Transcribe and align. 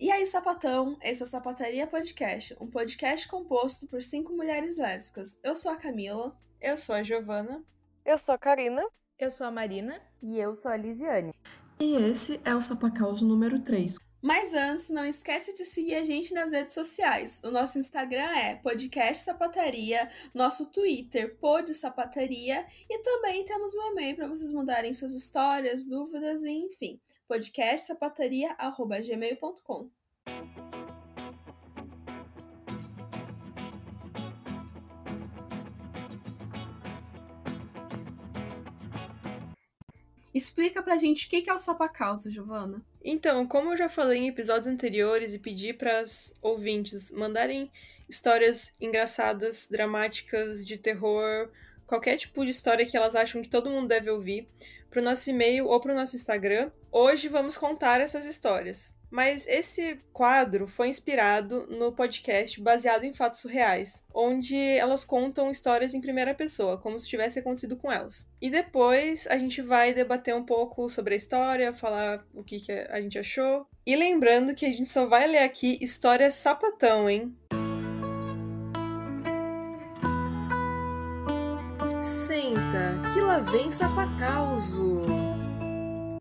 E 0.00 0.12
aí, 0.12 0.24
sapatão? 0.24 0.96
Esse 1.02 1.24
é 1.24 1.26
o 1.26 1.28
Sapataria 1.28 1.84
Podcast, 1.84 2.56
um 2.60 2.68
podcast 2.68 3.26
composto 3.26 3.84
por 3.88 4.00
cinco 4.00 4.32
mulheres 4.32 4.76
lésbicas. 4.76 5.40
Eu 5.42 5.56
sou 5.56 5.72
a 5.72 5.76
Camila. 5.76 6.36
Eu 6.60 6.76
sou 6.76 6.94
a 6.94 7.02
Giovana. 7.02 7.64
Eu 8.04 8.16
sou 8.16 8.32
a 8.32 8.38
Karina. 8.38 8.80
Eu 9.18 9.28
sou 9.28 9.44
a 9.44 9.50
Marina. 9.50 10.00
E 10.22 10.38
eu 10.38 10.54
sou 10.54 10.70
a 10.70 10.76
Lisiane. 10.76 11.34
E 11.80 11.96
esse 11.96 12.40
é 12.44 12.54
o 12.54 12.60
Sapacauso 12.62 13.26
número 13.26 13.58
3. 13.58 13.96
Mas 14.22 14.54
antes, 14.54 14.88
não 14.88 15.04
esquece 15.04 15.52
de 15.52 15.64
seguir 15.64 15.96
a 15.96 16.04
gente 16.04 16.32
nas 16.32 16.52
redes 16.52 16.74
sociais. 16.74 17.42
O 17.42 17.50
nosso 17.50 17.80
Instagram 17.80 18.30
é 18.36 18.54
Podcast 18.54 19.24
Sapataria, 19.24 20.08
nosso 20.32 20.70
Twitter, 20.70 21.36
Pod 21.40 21.74
Sapataria, 21.74 22.64
e 22.88 22.98
também 23.00 23.44
temos 23.44 23.74
um 23.74 23.90
e-mail 23.90 24.14
para 24.14 24.28
vocês 24.28 24.52
mandarem 24.52 24.94
suas 24.94 25.12
histórias, 25.12 25.84
dúvidas 25.84 26.44
e 26.44 26.50
enfim 26.50 27.00
podcastsapataria.gmail.com. 27.28 29.90
Explica 40.34 40.82
pra 40.82 40.96
gente 40.96 41.26
o 41.26 41.28
que 41.28 41.50
é 41.50 41.52
o 41.52 41.58
sapacausa, 41.58 42.30
Giovana. 42.30 42.82
Então, 43.04 43.46
como 43.46 43.72
eu 43.72 43.76
já 43.76 43.88
falei 43.88 44.18
em 44.18 44.28
episódios 44.28 44.68
anteriores 44.68 45.34
e 45.34 45.38
pedi 45.38 45.72
para 45.72 45.98
as 45.98 46.32
ouvintes 46.40 47.10
mandarem 47.10 47.72
histórias 48.08 48.72
engraçadas, 48.80 49.68
dramáticas, 49.68 50.64
de 50.64 50.78
terror, 50.78 51.50
qualquer 51.86 52.16
tipo 52.16 52.44
de 52.44 52.52
história 52.52 52.86
que 52.86 52.96
elas 52.96 53.16
acham 53.16 53.42
que 53.42 53.48
todo 53.48 53.70
mundo 53.70 53.88
deve 53.88 54.08
ouvir, 54.10 54.48
para 54.90 55.00
o 55.00 55.04
nosso 55.04 55.30
e-mail 55.30 55.66
ou 55.66 55.80
para 55.80 55.92
o 55.92 55.94
nosso 55.94 56.16
Instagram. 56.16 56.70
Hoje 56.90 57.28
vamos 57.28 57.56
contar 57.56 58.00
essas 58.00 58.24
histórias. 58.24 58.96
Mas 59.10 59.46
esse 59.46 59.98
quadro 60.12 60.66
foi 60.66 60.88
inspirado 60.88 61.66
no 61.68 61.92
podcast 61.92 62.60
baseado 62.60 63.04
em 63.04 63.14
fatos 63.14 63.40
surreais, 63.40 64.02
onde 64.12 64.54
elas 64.56 65.02
contam 65.04 65.50
histórias 65.50 65.94
em 65.94 66.00
primeira 66.00 66.34
pessoa, 66.34 66.76
como 66.76 66.98
se 66.98 67.08
tivesse 67.08 67.38
acontecido 67.38 67.76
com 67.76 67.90
elas. 67.90 68.26
E 68.40 68.50
depois 68.50 69.26
a 69.28 69.38
gente 69.38 69.62
vai 69.62 69.94
debater 69.94 70.34
um 70.34 70.44
pouco 70.44 70.90
sobre 70.90 71.14
a 71.14 71.16
história, 71.16 71.72
falar 71.72 72.22
o 72.34 72.44
que, 72.44 72.60
que 72.60 72.72
a 72.72 73.00
gente 73.00 73.18
achou. 73.18 73.66
E 73.86 73.96
lembrando 73.96 74.54
que 74.54 74.66
a 74.66 74.70
gente 74.70 74.86
só 74.86 75.06
vai 75.06 75.26
ler 75.26 75.38
aqui 75.38 75.78
histórias 75.80 76.34
sapatão, 76.34 77.08
hein? 77.08 77.34
Senta, 82.02 82.37
vem 83.42 83.70
sapacauso. 83.70 85.02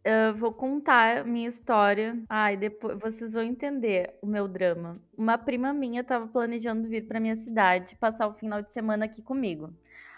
Eu 0.04 0.36
vou 0.36 0.54
contar 0.54 1.26
minha 1.26 1.50
história. 1.50 2.18
Ai, 2.30 2.56
depois 2.56 2.98
vocês 3.00 3.34
vão 3.34 3.44
entender 3.44 4.14
o 4.22 4.28
meu 4.28 4.48
drama. 4.48 5.00
Uma 5.18 5.38
prima 5.38 5.74
minha 5.74 6.02
estava 6.02 6.28
planejando 6.28 6.88
vir 6.88 7.08
para 7.08 7.20
minha 7.20 7.36
cidade, 7.36 7.96
passar 7.96 8.28
o 8.28 8.34
final 8.34 8.62
de 8.62 8.72
semana 8.72 9.06
aqui 9.06 9.22
comigo. 9.22 9.74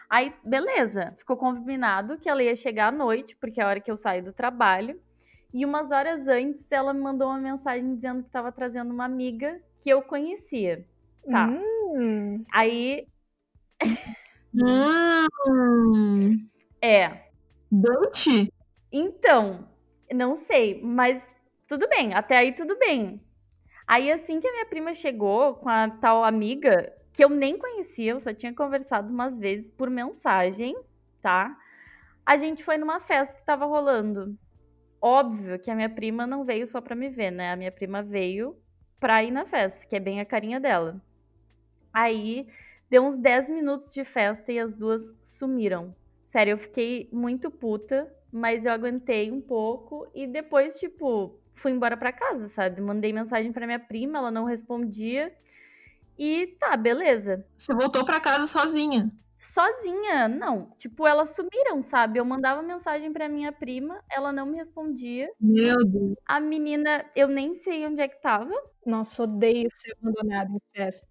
Aí, 0.09 0.33
beleza, 0.43 1.13
ficou 1.17 1.37
combinado 1.37 2.17
que 2.17 2.29
ela 2.29 2.43
ia 2.43 2.55
chegar 2.55 2.87
à 2.87 2.91
noite, 2.91 3.35
porque 3.35 3.61
é 3.61 3.63
a 3.63 3.67
hora 3.67 3.79
que 3.79 3.89
eu 3.89 3.97
saio 3.97 4.23
do 4.23 4.33
trabalho. 4.33 4.99
E 5.53 5.65
umas 5.65 5.91
horas 5.91 6.27
antes, 6.27 6.71
ela 6.71 6.93
me 6.93 6.99
mandou 6.99 7.27
uma 7.27 7.39
mensagem 7.39 7.95
dizendo 7.95 8.21
que 8.21 8.29
estava 8.29 8.51
trazendo 8.51 8.93
uma 8.93 9.05
amiga 9.05 9.59
que 9.79 9.89
eu 9.89 10.01
conhecia. 10.01 10.85
Tá. 11.29 11.47
Hum. 11.47 12.43
Aí. 12.51 13.07
Hum, 14.53 16.48
É. 16.81 17.29
date? 17.71 18.51
Então, 18.91 19.67
não 20.11 20.35
sei, 20.35 20.81
mas 20.81 21.29
tudo 21.67 21.87
bem, 21.87 22.13
até 22.13 22.37
aí 22.37 22.51
tudo 22.51 22.77
bem. 22.77 23.21
Aí 23.87 24.11
assim 24.11 24.39
que 24.39 24.47
a 24.47 24.51
minha 24.51 24.65
prima 24.65 24.93
chegou 24.93 25.55
com 25.55 25.69
a 25.69 25.89
tal 25.89 26.23
amiga, 26.23 26.93
que 27.11 27.23
eu 27.23 27.29
nem 27.29 27.57
conhecia, 27.57 28.11
eu 28.11 28.19
só 28.19 28.33
tinha 28.33 28.53
conversado 28.53 29.11
umas 29.11 29.37
vezes 29.37 29.69
por 29.69 29.89
mensagem, 29.89 30.75
tá? 31.21 31.57
A 32.25 32.37
gente 32.37 32.63
foi 32.63 32.77
numa 32.77 32.99
festa 32.99 33.37
que 33.37 33.45
tava 33.45 33.65
rolando. 33.65 34.37
Óbvio 35.01 35.57
que 35.59 35.71
a 35.71 35.75
minha 35.75 35.89
prima 35.89 36.27
não 36.27 36.43
veio 36.43 36.67
só 36.67 36.81
pra 36.81 36.95
me 36.95 37.09
ver, 37.09 37.31
né? 37.31 37.51
A 37.51 37.55
minha 37.55 37.71
prima 37.71 38.03
veio 38.03 38.55
pra 38.99 39.23
ir 39.23 39.31
na 39.31 39.45
festa, 39.45 39.87
que 39.87 39.95
é 39.95 39.99
bem 39.99 40.19
a 40.19 40.25
carinha 40.25 40.59
dela. 40.59 41.01
Aí 41.91 42.47
deu 42.89 43.03
uns 43.03 43.17
10 43.17 43.49
minutos 43.49 43.93
de 43.93 44.03
festa 44.03 44.51
e 44.51 44.59
as 44.59 44.75
duas 44.75 45.15
sumiram. 45.23 45.95
Sério, 46.29 46.51
eu 46.51 46.57
fiquei 46.59 47.09
muito 47.11 47.49
puta, 47.49 48.07
mas 48.31 48.63
eu 48.63 48.71
aguentei 48.71 49.31
um 49.31 49.41
pouco 49.41 50.07
e 50.13 50.27
depois, 50.27 50.77
tipo, 50.77 51.39
fui 51.55 51.71
embora 51.71 51.97
pra 51.97 52.13
casa, 52.13 52.47
sabe? 52.47 52.79
Mandei 52.79 53.11
mensagem 53.11 53.51
pra 53.51 53.65
minha 53.65 53.79
prima, 53.79 54.19
ela 54.19 54.29
não 54.29 54.45
respondia. 54.45 55.35
E 56.19 56.55
tá, 56.59 56.77
beleza. 56.77 57.43
Você 57.57 57.73
voltou 57.73 58.05
pra 58.05 58.19
casa 58.19 58.45
sozinha. 58.45 59.11
Sozinha, 59.39 60.27
não. 60.27 60.69
Tipo, 60.77 61.07
elas 61.07 61.31
sumiram, 61.31 61.81
sabe? 61.81 62.19
Eu 62.19 62.25
mandava 62.25 62.61
mensagem 62.61 63.11
pra 63.11 63.27
minha 63.27 63.51
prima, 63.51 63.99
ela 64.07 64.31
não 64.31 64.45
me 64.45 64.57
respondia. 64.57 65.27
Meu 65.41 65.83
Deus. 65.83 66.13
A 66.27 66.39
menina, 66.39 67.09
eu 67.15 67.27
nem 67.27 67.55
sei 67.55 67.87
onde 67.87 68.01
é 68.01 68.07
que 68.07 68.21
tava. 68.21 68.53
Nossa, 68.85 69.23
odeio 69.23 69.67
ser 69.73 69.97
abandonada 69.99 70.51
em 70.51 70.61
festa. 70.75 71.07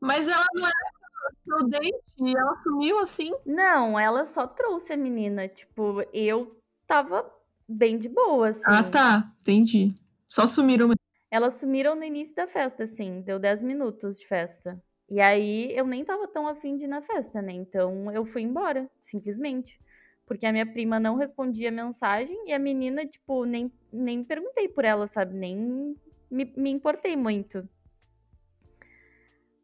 Mas 0.00 0.26
ela 0.26 0.44
não 0.56 0.66
era 0.66 0.95
seu 1.44 1.68
date 1.68 1.94
e 2.18 2.36
ela 2.36 2.56
sumiu 2.62 2.98
assim. 2.98 3.32
Não, 3.44 3.98
ela 3.98 4.26
só 4.26 4.46
trouxe 4.46 4.92
a 4.92 4.96
menina. 4.96 5.48
Tipo, 5.48 6.02
eu 6.12 6.56
tava 6.86 7.30
bem 7.68 7.98
de 7.98 8.08
boa, 8.08 8.48
assim. 8.48 8.62
Ah, 8.66 8.82
tá. 8.82 9.32
Entendi. 9.40 9.94
Só 10.28 10.46
sumiram 10.46 10.88
mesmo. 10.88 11.00
Elas 11.30 11.54
sumiram 11.54 11.94
no 11.94 12.04
início 12.04 12.34
da 12.34 12.46
festa, 12.46 12.84
assim. 12.84 13.20
Deu 13.20 13.38
10 13.38 13.62
minutos 13.62 14.18
de 14.18 14.26
festa. 14.26 14.82
E 15.08 15.20
aí 15.20 15.76
eu 15.76 15.86
nem 15.86 16.04
tava 16.04 16.26
tão 16.26 16.48
afim 16.48 16.76
de 16.76 16.84
ir 16.84 16.88
na 16.88 17.00
festa, 17.00 17.40
né? 17.40 17.52
Então 17.52 18.10
eu 18.10 18.24
fui 18.24 18.42
embora, 18.42 18.90
simplesmente. 19.00 19.80
Porque 20.26 20.44
a 20.44 20.52
minha 20.52 20.66
prima 20.66 20.98
não 20.98 21.14
respondia 21.14 21.70
mensagem 21.70 22.36
e 22.48 22.52
a 22.52 22.58
menina, 22.58 23.06
tipo, 23.06 23.44
nem, 23.44 23.72
nem 23.92 24.24
perguntei 24.24 24.68
por 24.68 24.84
ela, 24.84 25.06
sabe? 25.06 25.34
Nem 25.34 25.96
me, 26.28 26.52
me 26.56 26.70
importei 26.70 27.16
muito. 27.16 27.68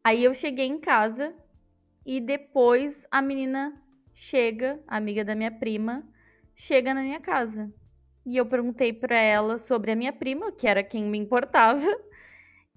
Aí 0.01 0.23
eu 0.23 0.33
cheguei 0.33 0.65
em 0.65 0.79
casa 0.79 1.33
e 2.05 2.19
depois 2.19 3.07
a 3.09 3.21
menina 3.21 3.73
chega, 4.13 4.79
amiga 4.87 5.23
da 5.23 5.35
minha 5.35 5.51
prima, 5.51 6.03
chega 6.55 6.93
na 6.93 7.01
minha 7.01 7.19
casa. 7.19 7.73
E 8.25 8.37
eu 8.37 8.45
perguntei 8.45 8.93
pra 8.93 9.19
ela 9.19 9.57
sobre 9.57 9.91
a 9.91 9.95
minha 9.95 10.13
prima, 10.13 10.51
que 10.51 10.67
era 10.67 10.83
quem 10.83 11.03
me 11.03 11.17
importava. 11.17 11.85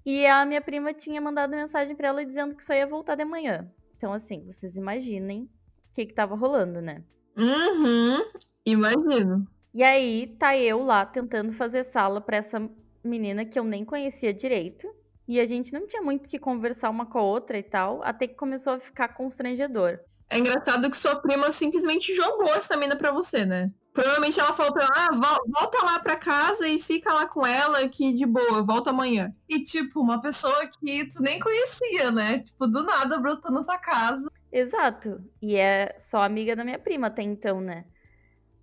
E 0.05 0.25
a 0.25 0.45
minha 0.45 0.61
prima 0.61 0.93
tinha 0.93 1.19
mandado 1.19 1.51
mensagem 1.51 1.93
pra 1.93 2.07
ela 2.07 2.25
dizendo 2.25 2.55
que 2.55 2.63
só 2.63 2.73
ia 2.73 2.87
voltar 2.87 3.15
de 3.15 3.25
manhã. 3.25 3.69
Então, 3.97 4.13
assim, 4.13 4.45
vocês 4.45 4.77
imaginem 4.77 5.43
o 5.43 5.93
que 5.93 6.05
que 6.05 6.13
tava 6.13 6.33
rolando, 6.33 6.79
né? 6.79 7.03
Uhum. 7.35 8.23
Imagino. 8.65 9.45
E 9.73 9.83
aí 9.83 10.35
tá 10.39 10.57
eu 10.57 10.81
lá 10.81 11.05
tentando 11.05 11.51
fazer 11.51 11.83
sala 11.83 12.21
pra 12.21 12.37
essa 12.37 12.69
menina 13.03 13.45
que 13.45 13.59
eu 13.59 13.63
nem 13.63 13.83
conhecia 13.83 14.33
direito. 14.33 14.87
E 15.27 15.39
a 15.39 15.45
gente 15.45 15.73
não 15.73 15.85
tinha 15.85 16.01
muito 16.01 16.25
o 16.25 16.29
que 16.29 16.39
conversar 16.39 16.89
uma 16.89 17.05
com 17.05 17.19
a 17.19 17.23
outra 17.23 17.57
e 17.57 17.63
tal, 17.63 18.01
até 18.03 18.27
que 18.27 18.35
começou 18.35 18.73
a 18.73 18.79
ficar 18.79 19.09
constrangedor. 19.09 19.99
É 20.29 20.37
engraçado 20.37 20.89
que 20.89 20.97
sua 20.97 21.15
prima 21.15 21.51
simplesmente 21.51 22.13
jogou 22.15 22.47
essa 22.49 22.75
mina 22.77 22.95
pra 22.95 23.11
você, 23.11 23.45
né? 23.45 23.71
Provavelmente 23.93 24.39
ela 24.39 24.53
falou 24.53 24.73
pra 24.73 24.83
ela, 24.83 24.93
ah, 24.95 25.11
vol- 25.13 25.45
volta 25.47 25.83
lá 25.83 25.99
pra 25.99 26.15
casa 26.17 26.67
e 26.67 26.79
fica 26.79 27.11
lá 27.13 27.25
com 27.25 27.45
ela 27.45 27.87
que 27.89 28.13
de 28.13 28.25
boa, 28.25 28.61
volta 28.63 28.91
amanhã. 28.91 29.33
E, 29.49 29.63
tipo, 29.63 29.99
uma 30.01 30.21
pessoa 30.21 30.67
que 30.67 31.09
tu 31.09 31.21
nem 31.21 31.39
conhecia, 31.39 32.11
né? 32.11 32.39
Tipo, 32.39 32.67
do 32.67 32.83
nada 32.83 33.17
brotou 33.17 33.51
na 33.51 33.63
tua 33.63 33.77
casa. 33.77 34.29
Exato. 34.51 35.19
E 35.41 35.55
é 35.55 35.95
só 35.97 36.21
amiga 36.21 36.55
da 36.55 36.63
minha 36.63 36.77
prima 36.77 37.07
até 37.07 37.23
então, 37.23 37.59
né? 37.59 37.85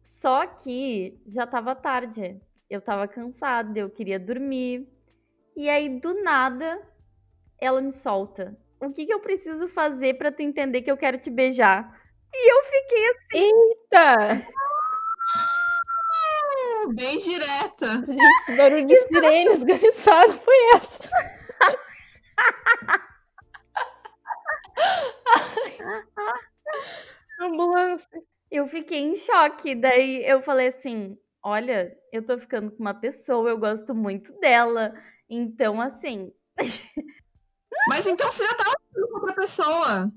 Só 0.05 0.47
que 0.47 1.19
já 1.27 1.47
tava 1.47 1.75
tarde. 1.75 2.41
Eu 2.71 2.81
tava 2.81 3.09
cansada, 3.09 3.79
eu 3.79 3.91
queria 3.91 4.19
dormir. 4.19 4.87
E 5.57 5.69
aí, 5.69 6.01
do 6.01 6.15
nada, 6.23 6.81
ela 7.61 7.81
me 7.81 7.93
solta. 7.93 8.57
O 8.81 8.91
que, 8.93 9.07
que 9.07 9.15
eu 9.15 9.21
preciso 9.21 9.69
fazer 9.69 10.15
pra 10.15 10.33
tu 10.33 10.43
entender 10.43 10.83
que 10.83 10.91
eu 10.91 10.97
quero 10.97 11.19
te 11.19 11.31
beijar? 11.31 12.01
E 12.33 12.53
eu 12.53 12.65
fiquei 12.65 13.09
assim. 13.11 13.51
Eita! 13.93 14.47
Bem 16.97 17.19
direta. 17.19 17.87
Gente, 18.05 18.57
barulho 18.57 18.87
de 18.87 19.01
sirene 19.03 19.53
esganiçado 19.53 20.35
foi 20.35 20.55
essa? 20.75 21.09
Ambulância. 27.41 28.09
Eu 28.51 28.67
fiquei 28.67 29.01
em 29.01 29.17
choque. 29.17 29.75
Daí 29.75 30.25
eu 30.27 30.41
falei 30.43 30.69
assim: 30.69 31.19
olha, 31.43 31.97
eu 32.13 32.25
tô 32.25 32.39
ficando 32.39 32.71
com 32.71 32.81
uma 32.81 32.95
pessoa, 32.95 33.51
eu 33.51 33.59
gosto 33.59 33.95
muito 33.95 34.33
dela. 34.41 34.93
Então, 35.29 35.81
assim. 35.81 36.33
Mas 37.89 38.07
então 38.07 38.31
você 38.31 38.47
já 38.47 38.55
tava 38.55 38.77
com 38.93 39.15
outra 39.15 39.35
pessoa. 39.35 40.13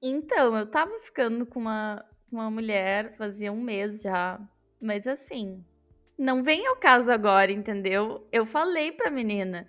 Então, 0.00 0.56
eu 0.56 0.66
tava 0.66 0.98
ficando 1.00 1.46
com 1.46 1.60
uma, 1.60 2.04
com 2.28 2.36
uma 2.36 2.50
mulher 2.50 3.16
fazia 3.16 3.52
um 3.52 3.60
mês 3.60 4.00
já. 4.00 4.40
Mas 4.80 5.06
assim, 5.06 5.64
não 6.16 6.42
vem 6.42 6.66
ao 6.66 6.76
caso 6.76 7.10
agora, 7.10 7.50
entendeu? 7.50 8.26
Eu 8.30 8.46
falei 8.46 8.92
pra 8.92 9.10
menina: 9.10 9.66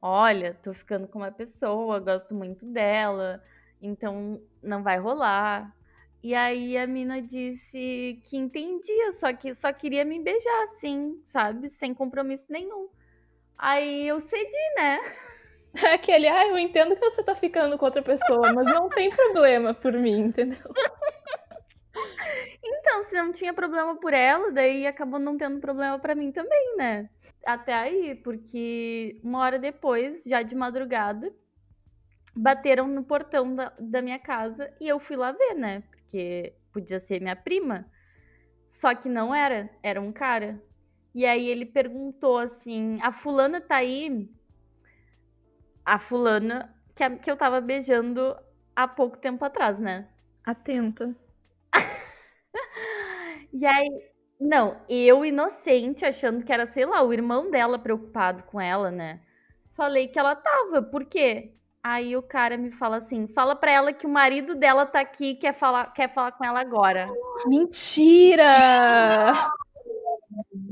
olha, 0.00 0.54
tô 0.62 0.72
ficando 0.72 1.06
com 1.06 1.18
uma 1.18 1.32
pessoa, 1.32 2.00
gosto 2.00 2.34
muito 2.34 2.66
dela, 2.66 3.42
então 3.80 4.40
não 4.62 4.82
vai 4.82 4.98
rolar. 4.98 5.74
E 6.22 6.34
aí 6.34 6.76
a 6.76 6.86
mina 6.86 7.22
disse 7.22 8.20
que 8.24 8.36
entendia, 8.36 9.12
só 9.12 9.32
que 9.32 9.54
só 9.54 9.72
queria 9.72 10.04
me 10.04 10.20
beijar 10.20 10.62
assim, 10.64 11.20
sabe? 11.24 11.68
Sem 11.68 11.94
compromisso 11.94 12.46
nenhum. 12.50 12.88
Aí 13.58 14.06
eu 14.06 14.20
cedi, 14.20 14.74
né? 14.76 15.00
Aquele, 15.92 16.28
ah, 16.28 16.46
eu 16.46 16.58
entendo 16.58 16.94
que 16.94 17.00
você 17.00 17.22
tá 17.22 17.34
ficando 17.34 17.76
com 17.76 17.84
outra 17.84 18.02
pessoa, 18.02 18.52
mas 18.52 18.66
não 18.66 18.88
tem 18.88 19.10
problema 19.10 19.74
por 19.74 19.92
mim, 19.92 20.20
entendeu? 20.26 20.72
Então, 22.62 23.02
se 23.02 23.14
não 23.14 23.32
tinha 23.32 23.52
problema 23.52 23.96
por 23.96 24.12
ela, 24.12 24.50
daí 24.50 24.86
acabou 24.86 25.18
não 25.18 25.36
tendo 25.36 25.60
problema 25.60 25.98
pra 25.98 26.14
mim 26.14 26.30
também, 26.32 26.76
né? 26.76 27.08
Até 27.44 27.72
aí, 27.72 28.14
porque 28.14 29.20
uma 29.22 29.40
hora 29.40 29.58
depois, 29.58 30.24
já 30.24 30.42
de 30.42 30.54
madrugada, 30.54 31.32
bateram 32.34 32.86
no 32.86 33.04
portão 33.04 33.54
da, 33.54 33.72
da 33.78 34.02
minha 34.02 34.18
casa 34.18 34.72
e 34.80 34.88
eu 34.88 34.98
fui 34.98 35.16
lá 35.16 35.32
ver, 35.32 35.54
né? 35.54 35.82
Porque 35.90 36.54
podia 36.72 37.00
ser 37.00 37.20
minha 37.20 37.36
prima. 37.36 37.90
Só 38.70 38.94
que 38.94 39.08
não 39.08 39.34
era, 39.34 39.70
era 39.82 40.00
um 40.00 40.12
cara. 40.12 40.62
E 41.14 41.26
aí 41.26 41.48
ele 41.48 41.66
perguntou 41.66 42.38
assim: 42.38 42.98
a 43.02 43.12
fulana 43.12 43.60
tá 43.60 43.76
aí? 43.76 44.28
A 45.84 45.98
fulana 45.98 46.72
que, 46.94 47.02
a- 47.02 47.16
que 47.18 47.30
eu 47.30 47.36
tava 47.36 47.60
beijando 47.60 48.36
há 48.76 48.86
pouco 48.86 49.16
tempo 49.16 49.44
atrás, 49.44 49.78
né? 49.78 50.08
Atenta. 50.44 51.14
E 53.52 53.66
aí, 53.66 53.88
não, 54.40 54.76
eu 54.88 55.24
inocente, 55.24 56.04
achando 56.04 56.44
que 56.44 56.52
era, 56.52 56.66
sei 56.66 56.84
lá, 56.86 57.02
o 57.02 57.12
irmão 57.12 57.50
dela 57.50 57.78
preocupado 57.78 58.42
com 58.44 58.60
ela, 58.60 58.90
né? 58.90 59.20
Falei 59.74 60.08
que 60.08 60.18
ela 60.18 60.34
tava, 60.36 60.82
por 60.82 61.04
quê? 61.04 61.52
Aí 61.82 62.16
o 62.16 62.22
cara 62.22 62.56
me 62.56 62.70
fala 62.70 62.96
assim: 62.96 63.26
fala 63.28 63.54
pra 63.56 63.70
ela 63.70 63.92
que 63.92 64.06
o 64.06 64.10
marido 64.10 64.54
dela 64.54 64.84
tá 64.86 65.00
aqui 65.00 65.34
quer 65.36 65.54
falar, 65.54 65.92
quer 65.92 66.12
falar 66.12 66.32
com 66.32 66.44
ela 66.44 66.60
agora. 66.60 67.06
Mentira! 67.46 68.46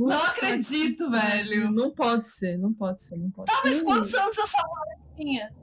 Não 0.06 0.22
acredito, 0.22 1.10
velho. 1.10 1.70
Não 1.70 1.90
pode 1.90 2.26
ser, 2.26 2.56
não 2.58 2.72
pode 2.72 3.02
ser, 3.02 3.16
não 3.16 3.30
pode 3.30 3.50
ser. 3.50 3.60
Mas 3.64 3.82
quantos 3.82 4.14
anos 4.14 4.38
essa 4.38 4.58
mulher 4.66 4.98
tinha? 5.16 5.54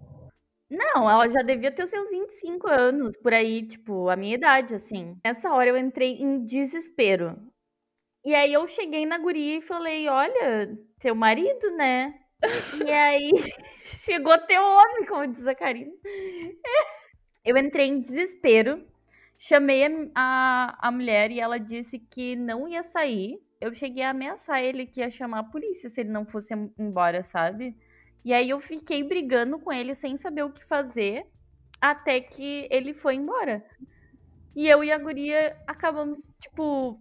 Não, 0.70 1.10
ela 1.10 1.28
já 1.28 1.42
devia 1.44 1.72
ter 1.72 1.88
seus 1.88 2.10
25 2.10 2.68
anos, 2.68 3.16
por 3.18 3.32
aí, 3.32 3.62
tipo, 3.62 4.10
a 4.10 4.16
minha 4.16 4.34
idade, 4.34 4.74
assim. 4.74 5.16
Nessa 5.24 5.54
hora 5.54 5.70
eu 5.70 5.78
entrei 5.78 6.14
em 6.14 6.44
desespero. 6.44 7.38
E 8.26 8.34
aí 8.34 8.54
eu 8.54 8.68
cheguei 8.68 9.06
na 9.06 9.18
guria 9.18 9.58
e 9.58 9.62
falei: 9.62 10.08
olha, 10.08 10.78
teu 11.00 11.14
marido, 11.14 11.70
né? 11.76 12.14
E 12.86 12.92
aí 12.92 13.32
chegou 14.04 14.38
teu 14.40 14.64
homem, 14.64 15.06
como 15.06 15.28
diz 15.28 15.46
a 15.46 15.54
Karina. 15.54 15.92
Eu 17.46 17.58
entrei 17.58 17.88
em 17.88 18.00
desespero, 18.00 18.84
chamei 19.38 19.86
a, 19.86 19.90
a, 20.16 20.88
a 20.88 20.92
mulher 20.92 21.30
e 21.32 21.40
ela 21.40 21.60
disse 21.60 22.00
que 22.00 22.36
não 22.36 22.68
ia 22.68 22.82
sair. 22.82 23.40
Eu 23.64 23.74
cheguei 23.74 24.04
a 24.04 24.10
ameaçar 24.10 24.62
ele 24.62 24.86
que 24.86 25.00
ia 25.00 25.10
chamar 25.10 25.40
a 25.40 25.44
polícia 25.44 25.88
se 25.88 26.02
ele 26.02 26.10
não 26.10 26.26
fosse 26.26 26.54
embora, 26.78 27.24
sabe? 27.24 27.74
E 28.26 28.34
aí 28.34 28.50
eu 28.50 28.60
fiquei 28.60 29.02
brigando 29.04 29.58
com 29.58 29.72
ele 29.72 29.96
sem 29.96 30.18
saber 30.18 30.44
o 30.44 30.52
que 30.52 30.66
fazer, 30.66 31.26
até 31.80 32.20
que 32.20 32.68
ele 32.70 32.94
foi 32.94 33.16
embora. 33.16 33.66
E 34.54 34.68
eu 34.68 34.84
e 34.84 34.92
a 34.92 34.98
guria 34.98 35.56
acabamos, 35.66 36.30
tipo, 36.42 37.00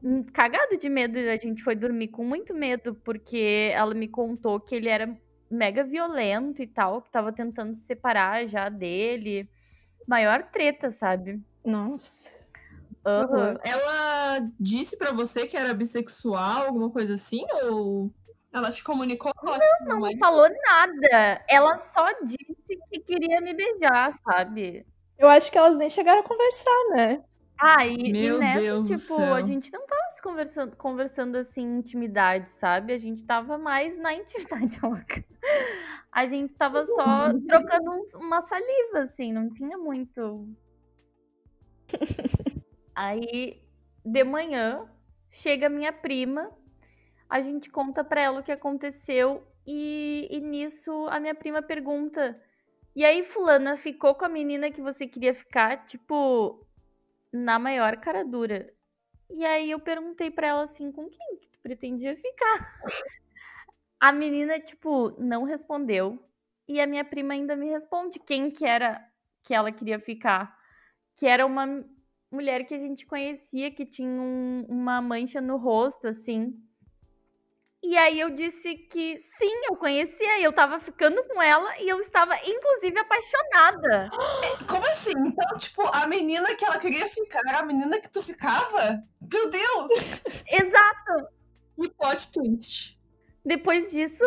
hum, 0.00 0.22
cagada 0.32 0.76
de 0.76 0.88
medo. 0.88 1.18
A 1.18 1.36
gente 1.36 1.60
foi 1.60 1.74
dormir 1.74 2.08
com 2.08 2.24
muito 2.24 2.54
medo, 2.54 2.94
porque 2.94 3.72
ela 3.74 3.92
me 3.92 4.06
contou 4.06 4.60
que 4.60 4.76
ele 4.76 4.88
era 4.88 5.12
mega 5.50 5.82
violento 5.82 6.62
e 6.62 6.68
tal, 6.68 7.02
que 7.02 7.10
tava 7.10 7.32
tentando 7.32 7.74
se 7.74 7.82
separar 7.82 8.46
já 8.46 8.68
dele. 8.68 9.50
Maior 10.06 10.44
treta, 10.52 10.92
sabe? 10.92 11.42
Nossa. 11.64 12.39
Aham. 13.04 13.58
Ela 13.64 14.50
disse 14.58 14.96
pra 14.98 15.12
você 15.12 15.46
que 15.46 15.56
era 15.56 15.74
bissexual, 15.74 16.66
alguma 16.66 16.90
coisa 16.90 17.14
assim? 17.14 17.44
Ou 17.64 18.12
Ela 18.52 18.70
te 18.70 18.84
comunicou? 18.84 19.32
Ela 19.42 19.58
Não, 19.86 20.00
não 20.00 20.18
falou 20.18 20.48
nada. 20.48 21.44
Ela 21.48 21.78
só 21.78 22.06
disse 22.22 22.78
que 22.90 23.00
queria 23.00 23.40
me 23.40 23.54
beijar, 23.54 24.12
sabe? 24.24 24.86
Eu 25.18 25.28
acho 25.28 25.50
que 25.50 25.58
elas 25.58 25.76
nem 25.76 25.90
chegaram 25.90 26.20
a 26.20 26.24
conversar, 26.24 26.88
né? 26.94 27.22
Ah, 27.62 27.86
e, 27.86 27.94
e 27.94 28.12
Meu 28.12 28.38
nessa, 28.38 28.60
Deus 28.60 28.88
tipo, 28.88 29.14
a 29.34 29.42
gente 29.42 29.70
não 29.70 29.86
tava 29.86 30.10
se 30.10 30.22
conversando, 30.22 30.76
conversando 30.76 31.36
assim, 31.36 31.60
em 31.62 31.78
intimidade, 31.78 32.48
sabe? 32.48 32.94
A 32.94 32.98
gente 32.98 33.26
tava 33.26 33.58
mais 33.58 33.98
na 33.98 34.14
intimidade, 34.14 34.78
louca. 34.82 35.22
A 36.10 36.26
gente 36.26 36.54
tava 36.54 36.84
só 36.86 37.30
trocando 37.46 37.90
uns- 37.90 38.14
uma 38.14 38.40
saliva, 38.40 39.00
assim, 39.00 39.30
não 39.32 39.50
tinha 39.50 39.76
muito. 39.76 40.48
Aí, 42.94 43.62
de 44.04 44.24
manhã, 44.24 44.88
chega 45.30 45.68
minha 45.68 45.92
prima, 45.92 46.50
a 47.28 47.40
gente 47.40 47.70
conta 47.70 48.02
pra 48.04 48.20
ela 48.20 48.40
o 48.40 48.42
que 48.42 48.52
aconteceu, 48.52 49.46
e, 49.66 50.26
e 50.30 50.40
nisso 50.40 51.06
a 51.10 51.20
minha 51.20 51.34
prima 51.34 51.62
pergunta: 51.62 52.40
E 52.94 53.04
aí, 53.04 53.24
Fulana, 53.24 53.76
ficou 53.76 54.14
com 54.14 54.24
a 54.24 54.28
menina 54.28 54.70
que 54.70 54.80
você 54.80 55.06
queria 55.06 55.34
ficar? 55.34 55.84
Tipo, 55.86 56.66
na 57.32 57.58
maior 57.58 57.96
cara 57.98 58.24
dura. 58.24 58.72
E 59.30 59.44
aí 59.44 59.70
eu 59.70 59.78
perguntei 59.78 60.30
pra 60.30 60.48
ela 60.48 60.64
assim, 60.64 60.90
com 60.90 61.08
quem 61.08 61.38
que 61.38 61.48
tu 61.48 61.58
pretendia 61.60 62.16
ficar? 62.16 62.82
A 64.00 64.12
menina, 64.12 64.58
tipo, 64.58 65.10
não 65.22 65.44
respondeu. 65.44 66.18
E 66.66 66.80
a 66.80 66.86
minha 66.86 67.04
prima 67.04 67.34
ainda 67.34 67.54
me 67.54 67.68
responde 67.68 68.18
quem 68.18 68.50
que 68.50 68.64
era 68.64 69.06
que 69.42 69.54
ela 69.54 69.70
queria 69.70 70.00
ficar. 70.00 70.56
Que 71.14 71.26
era 71.26 71.44
uma 71.44 71.84
mulher 72.30 72.64
que 72.64 72.74
a 72.74 72.78
gente 72.78 73.06
conhecia, 73.06 73.70
que 73.70 73.84
tinha 73.84 74.08
um- 74.20 74.64
uma 74.68 75.00
mancha 75.02 75.40
no 75.40 75.56
rosto, 75.56 76.08
assim. 76.08 76.54
E 77.82 77.96
aí 77.96 78.20
eu 78.20 78.28
disse 78.28 78.74
que 78.74 79.18
sim, 79.18 79.50
eu 79.70 79.74
conhecia, 79.74 80.38
e 80.38 80.44
eu 80.44 80.52
tava 80.52 80.78
ficando 80.78 81.24
com 81.24 81.40
ela 81.42 81.78
e 81.80 81.88
eu 81.88 81.98
estava, 81.98 82.36
inclusive, 82.44 82.98
apaixonada. 82.98 84.10
Como 84.68 84.86
assim? 84.86 85.12
Então, 85.16 85.58
tipo, 85.58 85.82
a 85.90 86.06
menina 86.06 86.54
que 86.54 86.64
ela 86.64 86.78
queria 86.78 87.08
ficar 87.08 87.40
era 87.48 87.60
a 87.60 87.64
menina 87.64 87.98
que 87.98 88.10
tu 88.10 88.22
ficava? 88.22 89.02
Meu 89.32 89.50
Deus! 89.50 89.90
Exato! 90.46 91.28
que 91.80 91.88
plot 91.88 92.30
twist? 92.32 93.00
Depois 93.42 93.90
disso, 93.90 94.24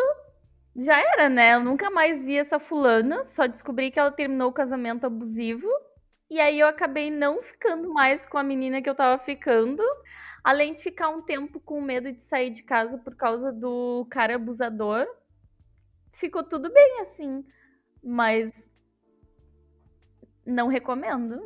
já 0.75 0.99
era, 0.99 1.29
né? 1.29 1.53
Eu 1.53 1.59
nunca 1.59 1.91
mais 1.91 2.23
vi 2.23 2.35
essa 2.35 2.57
fulana, 2.57 3.23
só 3.23 3.45
descobri 3.45 3.91
que 3.91 3.99
ela 3.99 4.11
terminou 4.11 4.49
o 4.49 4.53
casamento 4.53 5.05
abusivo. 5.05 5.67
E 6.29 6.39
aí 6.39 6.59
eu 6.59 6.67
acabei 6.67 7.11
não 7.11 7.41
ficando 7.41 7.93
mais 7.93 8.25
com 8.25 8.37
a 8.37 8.43
menina 8.43 8.81
que 8.81 8.89
eu 8.89 8.95
tava 8.95 9.21
ficando. 9.23 9.83
Além 10.43 10.73
de 10.73 10.83
ficar 10.83 11.09
um 11.09 11.21
tempo 11.21 11.59
com 11.59 11.79
medo 11.81 12.11
de 12.11 12.21
sair 12.21 12.49
de 12.49 12.63
casa 12.63 12.97
por 12.97 13.15
causa 13.15 13.51
do 13.51 14.05
cara 14.09 14.35
abusador. 14.35 15.05
Ficou 16.11 16.43
tudo 16.43 16.71
bem 16.71 16.99
assim. 17.01 17.45
Mas 18.03 18.69
não 20.45 20.67
recomendo. 20.67 21.41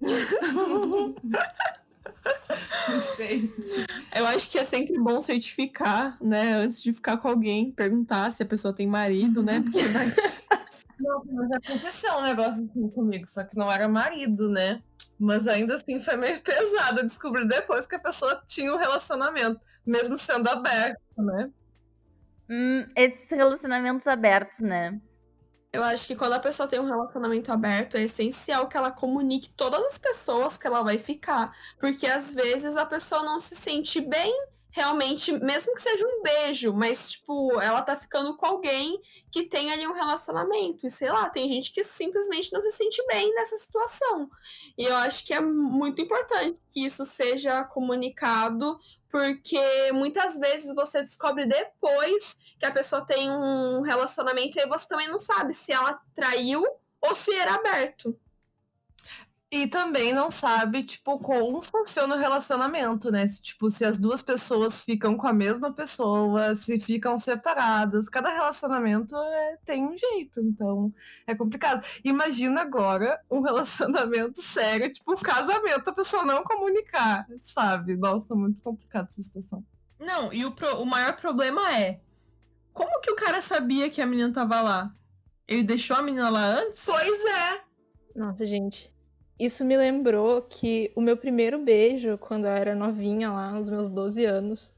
Gente. 3.16 3.86
Eu 4.14 4.26
acho 4.26 4.50
que 4.50 4.58
é 4.58 4.64
sempre 4.64 4.98
bom 4.98 5.20
certificar, 5.20 6.16
né? 6.22 6.54
Antes 6.54 6.82
de 6.82 6.92
ficar 6.92 7.16
com 7.18 7.28
alguém, 7.28 7.72
perguntar 7.72 8.30
se 8.30 8.42
a 8.42 8.46
pessoa 8.46 8.74
tem 8.74 8.86
marido, 8.86 9.42
né? 9.42 9.60
Porque 9.60 9.82
vai. 9.88 10.12
Não, 10.98 11.22
mas 11.26 11.50
aconteceu 11.52 12.14
um 12.14 12.22
negócio 12.22 12.64
assim 12.64 12.88
comigo, 12.90 13.26
só 13.26 13.44
que 13.44 13.56
não 13.56 13.70
era 13.70 13.88
marido, 13.88 14.48
né? 14.48 14.82
Mas 15.18 15.48
ainda 15.48 15.74
assim 15.74 16.00
foi 16.00 16.16
meio 16.16 16.40
pesado 16.40 17.00
eu 17.00 17.04
descobrir 17.04 17.46
depois 17.46 17.86
que 17.86 17.96
a 17.96 18.00
pessoa 18.00 18.42
tinha 18.46 18.72
um 18.72 18.78
relacionamento, 18.78 19.60
mesmo 19.84 20.16
sendo 20.16 20.48
aberto, 20.48 21.00
né? 21.16 21.50
Hum, 22.48 22.86
esses 22.94 23.28
relacionamentos 23.30 24.06
abertos, 24.06 24.60
né? 24.60 24.98
Eu 25.76 25.84
acho 25.84 26.06
que 26.06 26.16
quando 26.16 26.32
a 26.32 26.40
pessoa 26.40 26.66
tem 26.66 26.80
um 26.80 26.86
relacionamento 26.86 27.52
aberto, 27.52 27.98
é 27.98 28.02
essencial 28.04 28.66
que 28.66 28.78
ela 28.78 28.90
comunique 28.90 29.50
todas 29.50 29.84
as 29.84 29.98
pessoas 29.98 30.56
que 30.56 30.66
ela 30.66 30.82
vai 30.82 30.96
ficar. 30.96 31.54
Porque 31.78 32.06
às 32.06 32.32
vezes 32.32 32.78
a 32.78 32.86
pessoa 32.86 33.22
não 33.22 33.38
se 33.38 33.54
sente 33.54 34.00
bem, 34.00 34.32
realmente, 34.76 35.32
mesmo 35.32 35.74
que 35.74 35.80
seja 35.80 36.06
um 36.06 36.22
beijo, 36.22 36.70
mas, 36.70 37.12
tipo, 37.12 37.58
ela 37.62 37.80
tá 37.80 37.96
ficando 37.96 38.36
com 38.36 38.44
alguém 38.44 39.00
que 39.32 39.44
tem 39.44 39.72
ali 39.72 39.88
um 39.88 39.94
relacionamento. 39.94 40.86
E 40.86 40.90
sei 40.90 41.10
lá, 41.10 41.30
tem 41.30 41.48
gente 41.48 41.72
que 41.72 41.82
simplesmente 41.82 42.52
não 42.52 42.60
se 42.60 42.70
sente 42.72 43.02
bem 43.06 43.34
nessa 43.34 43.56
situação. 43.56 44.28
E 44.76 44.84
eu 44.84 44.94
acho 44.96 45.24
que 45.24 45.32
é 45.32 45.40
muito 45.40 46.02
importante 46.02 46.60
que 46.70 46.84
isso 46.84 47.06
seja 47.06 47.64
comunicado, 47.64 48.78
porque 49.08 49.90
muitas 49.94 50.38
vezes 50.38 50.74
você 50.74 51.00
descobre 51.00 51.46
depois 51.46 52.36
que 52.58 52.66
a 52.66 52.70
pessoa 52.70 53.02
tem 53.06 53.30
um 53.30 53.80
relacionamento 53.80 54.58
e 54.58 54.66
você 54.66 54.86
também 54.86 55.08
não 55.08 55.18
sabe 55.18 55.54
se 55.54 55.72
ela 55.72 55.98
traiu 56.14 56.62
ou 57.00 57.14
se 57.14 57.32
era 57.32 57.54
aberto. 57.54 58.14
E 59.48 59.68
também 59.68 60.12
não 60.12 60.28
sabe, 60.28 60.82
tipo, 60.82 61.20
como 61.20 61.62
funciona 61.62 62.16
o 62.16 62.18
relacionamento, 62.18 63.12
né? 63.12 63.24
Se, 63.28 63.40
tipo, 63.40 63.70
se 63.70 63.84
as 63.84 63.96
duas 63.96 64.20
pessoas 64.20 64.80
ficam 64.80 65.16
com 65.16 65.28
a 65.28 65.32
mesma 65.32 65.72
pessoa, 65.72 66.52
se 66.56 66.80
ficam 66.80 67.16
separadas. 67.16 68.08
Cada 68.08 68.28
relacionamento 68.30 69.14
é, 69.16 69.56
tem 69.64 69.86
um 69.86 69.96
jeito, 69.96 70.40
então 70.40 70.92
é 71.28 71.34
complicado. 71.36 71.86
Imagina 72.04 72.62
agora 72.62 73.20
um 73.30 73.40
relacionamento 73.46 74.42
sério, 74.42 74.90
tipo, 74.92 75.12
um 75.12 75.16
casamento, 75.22 75.88
a 75.90 75.92
pessoa 75.94 76.24
não 76.24 76.42
comunicar, 76.42 77.24
sabe? 77.38 77.96
Nossa, 77.96 78.34
muito 78.34 78.60
complicado 78.60 79.06
essa 79.08 79.22
situação. 79.22 79.64
Não, 80.00 80.32
e 80.32 80.44
o, 80.44 80.50
pro- 80.50 80.82
o 80.82 80.84
maior 80.84 81.14
problema 81.14 81.72
é 81.78 82.00
como 82.72 83.00
que 83.00 83.12
o 83.12 83.16
cara 83.16 83.40
sabia 83.40 83.88
que 83.88 84.02
a 84.02 84.06
menina 84.06 84.32
tava 84.32 84.60
lá? 84.60 84.92
Ele 85.46 85.62
deixou 85.62 85.96
a 85.96 86.02
menina 86.02 86.28
lá 86.30 86.44
antes? 86.46 86.84
Pois 86.84 87.24
é. 87.24 87.60
Nossa, 88.16 88.44
gente. 88.44 88.92
Isso 89.38 89.64
me 89.64 89.76
lembrou 89.76 90.40
que 90.42 90.90
o 90.96 91.00
meu 91.00 91.16
primeiro 91.16 91.58
beijo, 91.58 92.16
quando 92.18 92.46
eu 92.46 92.52
era 92.52 92.74
novinha 92.74 93.30
lá, 93.30 93.52
nos 93.52 93.68
meus 93.68 93.90
12 93.90 94.24
anos, 94.24 94.74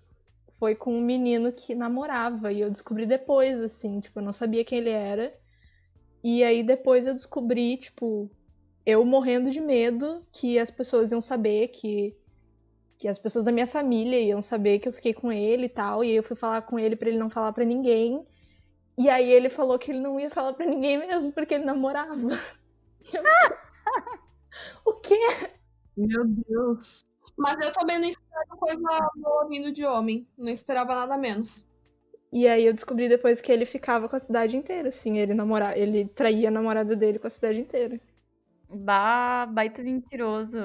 foi 0.58 0.74
com 0.74 0.92
um 0.96 1.00
menino 1.00 1.52
que 1.52 1.74
namorava. 1.74 2.52
E 2.52 2.60
eu 2.60 2.70
descobri 2.70 3.06
depois, 3.06 3.62
assim, 3.62 4.00
tipo, 4.00 4.18
eu 4.18 4.24
não 4.24 4.32
sabia 4.32 4.64
quem 4.64 4.78
ele 4.78 4.90
era. 4.90 5.32
E 6.24 6.42
aí 6.42 6.64
depois 6.64 7.06
eu 7.06 7.14
descobri, 7.14 7.76
tipo, 7.76 8.28
eu 8.84 9.04
morrendo 9.04 9.50
de 9.50 9.60
medo 9.60 10.26
que 10.32 10.58
as 10.58 10.70
pessoas 10.70 11.12
iam 11.12 11.20
saber 11.20 11.68
que. 11.68 12.16
Que 12.98 13.06
as 13.06 13.16
pessoas 13.16 13.44
da 13.44 13.52
minha 13.52 13.66
família 13.68 14.18
iam 14.18 14.42
saber 14.42 14.80
que 14.80 14.88
eu 14.88 14.92
fiquei 14.92 15.14
com 15.14 15.30
ele 15.30 15.66
e 15.66 15.68
tal. 15.68 16.02
E 16.02 16.08
aí 16.08 16.16
eu 16.16 16.22
fui 16.24 16.34
falar 16.34 16.62
com 16.62 16.80
ele 16.80 16.96
pra 16.96 17.08
ele 17.08 17.18
não 17.18 17.30
falar 17.30 17.52
pra 17.52 17.64
ninguém. 17.64 18.26
E 18.98 19.08
aí 19.08 19.30
ele 19.30 19.48
falou 19.48 19.78
que 19.78 19.92
ele 19.92 20.00
não 20.00 20.18
ia 20.18 20.28
falar 20.28 20.52
pra 20.54 20.66
ninguém 20.66 20.98
mesmo, 20.98 21.32
porque 21.32 21.54
ele 21.54 21.64
namorava. 21.64 22.16
O 23.00 23.67
quê? 25.08 25.50
Meu 25.96 26.24
Deus. 26.24 27.04
Mas 27.36 27.56
eu 27.64 27.72
também 27.72 27.98
não 27.98 28.08
esperava 28.08 28.56
coisa 28.56 29.10
boa 29.16 29.48
vindo 29.48 29.72
de 29.72 29.84
homem. 29.84 30.28
Não 30.36 30.48
esperava 30.48 30.94
nada 30.94 31.16
menos. 31.16 31.70
E 32.32 32.46
aí 32.46 32.66
eu 32.66 32.74
descobri 32.74 33.08
depois 33.08 33.40
que 33.40 33.50
ele 33.50 33.64
ficava 33.64 34.08
com 34.08 34.16
a 34.16 34.18
cidade 34.18 34.56
inteira, 34.56 34.88
assim, 34.88 35.18
ele 35.18 35.32
namora... 35.32 35.76
ele 35.76 36.06
traía 36.08 36.48
a 36.48 36.52
namorada 36.52 36.94
dele 36.94 37.18
com 37.18 37.26
a 37.26 37.30
cidade 37.30 37.58
inteira. 37.58 38.00
Bah, 38.68 39.46
baita 39.46 39.82
mentiroso. 39.82 40.58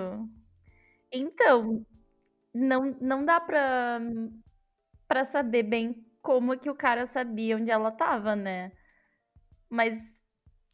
Então, 1.12 1.86
não, 2.54 2.96
não 3.00 3.24
dá 3.24 3.40
pra, 3.40 4.02
pra 5.08 5.24
saber 5.24 5.64
bem 5.64 6.06
como 6.22 6.58
que 6.58 6.70
o 6.70 6.76
cara 6.76 7.06
sabia 7.06 7.56
onde 7.56 7.72
ela 7.72 7.92
tava, 7.92 8.36
né? 8.36 8.72
Mas 9.70 9.98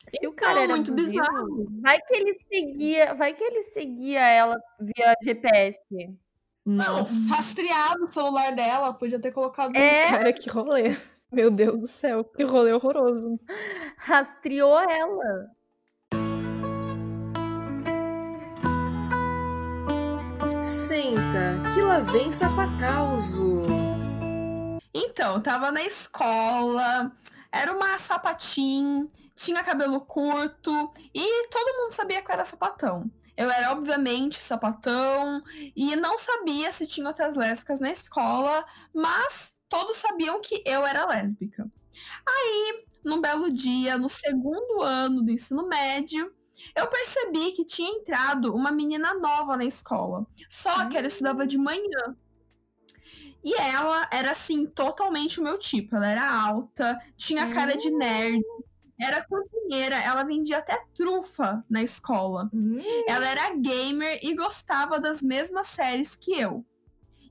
se 0.08 0.27
o 0.27 0.34
cara 0.34 0.51
Então, 0.53 0.63
era 0.63 0.75
muito 0.75 0.91
abusivo, 0.91 1.22
bizarro. 1.22 1.68
vai 1.82 2.00
que 2.01 2.13
ele 2.15 2.39
seguia, 2.51 3.13
vai 3.15 3.34
que 3.34 3.44
ele 3.44 3.63
seguia 3.63 4.22
ela 4.22 4.56
via 4.79 5.15
GPS. 5.24 5.77
Não, 6.65 7.03
rastreado 7.29 8.06
o 8.06 8.12
celular 8.12 8.53
dela, 8.53 8.94
podia 8.94 9.20
ter 9.20 9.32
colocado. 9.32 9.75
É, 9.75 10.10
Cara, 10.10 10.34
que 10.34 10.50
rolê. 10.50 10.98
Meu 11.32 11.51
Deus 11.51 11.79
do 11.79 11.88
céu, 11.88 12.24
que 12.24 12.44
rolê 12.44 12.74
horroroso. 12.74 13.39
rastreou 13.98 14.79
ela. 14.79 15.50
Senta, 20.63 21.62
que 21.74 21.82
lá 21.82 22.00
vem 22.00 22.32
sapacauso. 22.32 23.63
Então, 24.94 25.36
eu 25.36 25.41
tava 25.41 25.72
na 25.72 25.82
escola, 25.84 27.12
era 27.51 27.72
uma 27.75 27.98
sapatim, 27.98 29.10
tinha 29.39 29.63
cabelo 29.63 30.01
curto 30.01 30.91
e 31.15 31.48
todo 31.48 31.77
mundo 31.77 31.93
sabia 31.93 32.22
que 32.22 32.29
eu 32.29 32.34
era 32.34 32.43
sapatão. 32.43 33.10
Eu 33.38 33.50
era, 33.50 33.72
obviamente, 33.72 34.36
sapatão 34.36 35.41
e 35.74 35.96
não 35.96 36.17
sabia 36.17 36.74
se 36.74 36.86
tinha 36.86 37.08
outras 37.08 37.38
lésbicas 37.38 37.79
na 37.79 37.89
escola, 37.89 38.65
mas 38.93 39.58
todos 39.69 39.96
sabiam 39.96 40.41
que 40.41 40.62
eu 40.65 40.86
era 40.86 41.05
lésbica. 41.05 41.65
Aí, 42.27 42.86
num 43.03 43.22
belo 43.22 43.50
dia, 43.50 43.98
no 43.98 44.10
segundo 44.10 44.81
ano 44.81 45.24
do 45.24 45.31
ensino 45.31 45.65
médio, 45.67 46.34
eu 46.75 46.88
percebi 46.88 47.53
que 47.53 47.63
tinha 47.63 47.89
entrado 47.89 48.53
uma 48.53 48.74
menina 48.74 49.13
nova 49.13 49.55
na 49.55 49.63
escola, 49.63 50.27
só 50.50 50.86
que 50.89 50.98
ela 50.98 51.08
estudava 51.08 51.48
de 51.48 51.58
manhã. 51.58 52.17
E 53.41 53.53
ela 53.53 54.05
era, 54.12 54.31
assim, 54.31 54.65
totalmente 54.65 55.39
o 55.39 55.43
meu 55.43 55.58
tipo. 55.58 55.96
Ela 55.96 56.12
era 56.12 56.29
alta, 56.29 57.00
tinha 57.15 57.50
cara 57.53 57.77
de 57.77 57.89
nerd, 57.89 58.43
era 59.00 59.25
cozinheira, 59.25 59.96
ela 59.96 60.24
vendia 60.24 60.58
até 60.58 60.77
trufa 60.94 61.63
na 61.70 61.82
escola. 61.82 62.50
Ela 63.08 63.27
era 63.29 63.56
gamer 63.56 64.20
e 64.22 64.36
gostava 64.36 65.00
das 65.00 65.22
mesmas 65.22 65.68
séries 65.68 66.15
que 66.15 66.34
eu. 66.34 66.65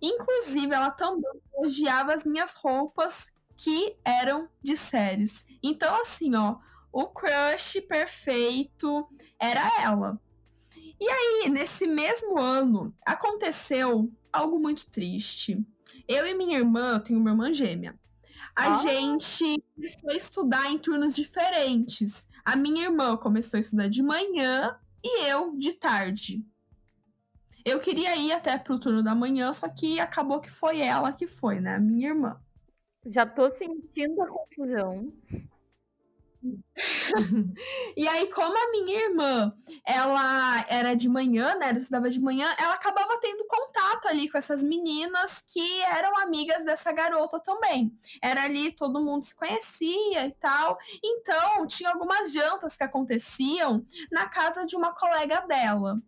Inclusive, 0.01 0.75
ela 0.75 0.91
também 0.91 1.31
elogiava 1.55 2.15
as 2.15 2.25
minhas 2.25 2.55
roupas 2.55 3.33
que 3.57 3.97
eram 4.05 4.49
de 4.63 4.77
séries. 4.77 5.45
Então, 5.63 5.95
assim, 6.01 6.35
ó, 6.37 6.57
o 6.93 7.07
crush 7.07 7.81
perfeito 7.89 9.09
era 9.39 9.83
ela. 9.83 10.21
E 11.01 11.09
aí, 11.09 11.51
nesse 11.51 11.87
mesmo 11.87 12.39
ano, 12.39 12.95
aconteceu 13.07 14.11
algo 14.33 14.59
muito 14.59 14.89
triste. 14.91 15.65
Eu 16.07 16.27
e 16.27 16.35
minha 16.35 16.59
irmã, 16.59 16.99
tenho 16.99 17.21
uma 17.21 17.31
irmã 17.31 17.53
gêmea. 17.53 17.99
A 18.59 18.71
Ah. 18.71 18.73
gente 18.73 19.63
começou 19.73 20.11
a 20.11 20.15
estudar 20.17 20.67
em 20.69 20.79
turnos 20.79 21.15
diferentes. 21.15 22.29
A 22.45 22.57
minha 22.57 22.87
irmã 22.87 23.17
começou 23.17 23.57
a 23.57 23.61
estudar 23.61 23.89
de 23.89 24.03
manhã 24.03 24.77
e 25.03 25.27
eu 25.29 25.57
de 25.57 25.75
tarde. 25.75 26.45
Eu 27.65 27.79
queria 27.79 28.17
ir 28.17 28.33
até 28.33 28.59
pro 28.59 28.81
turno 28.81 29.01
da 29.01 29.15
manhã, 29.15 29.53
só 29.53 29.69
que 29.69 30.01
acabou 30.01 30.41
que 30.41 30.51
foi 30.51 30.81
ela 30.81 31.13
que 31.13 31.25
foi, 31.27 31.61
né? 31.61 31.77
A 31.77 31.81
minha 31.81 32.09
irmã. 32.09 32.41
Já 33.07 33.25
tô 33.25 33.49
sentindo 33.49 34.21
a 34.23 34.27
confusão. 34.27 35.13
E 37.97 38.07
aí, 38.07 38.31
como 38.33 38.57
a 38.57 38.71
minha 38.71 39.07
irmã, 39.09 39.53
ela 39.85 40.65
era 40.69 40.95
de 40.95 41.09
manhã, 41.09 41.55
né? 41.57 41.69
Ela 41.71 41.79
estudava 41.79 42.09
de 42.11 42.21
manhã, 42.21 42.47
ela 42.59 42.75
acabava 42.75 43.19
tendo 43.21 43.45
contato 43.89 44.09
ali 44.09 44.29
com 44.29 44.37
essas 44.37 44.63
meninas 44.63 45.43
que 45.47 45.83
eram 45.83 46.19
amigas 46.19 46.65
dessa 46.65 46.93
garota 46.93 47.41
também. 47.41 47.93
Era 48.23 48.45
ali, 48.45 48.73
todo 48.73 49.03
mundo 49.03 49.25
se 49.25 49.35
conhecia 49.35 50.27
e 50.27 50.33
tal. 50.33 50.79
Então, 51.03 51.67
tinha 51.67 51.91
algumas 51.91 52.33
jantas 52.33 52.77
que 52.77 52.85
aconteciam 52.85 53.85
na 54.11 54.29
casa 54.29 54.67
de 54.67 54.77
uma 54.77 54.95
colega 54.95 55.41
dela. 55.47 56.01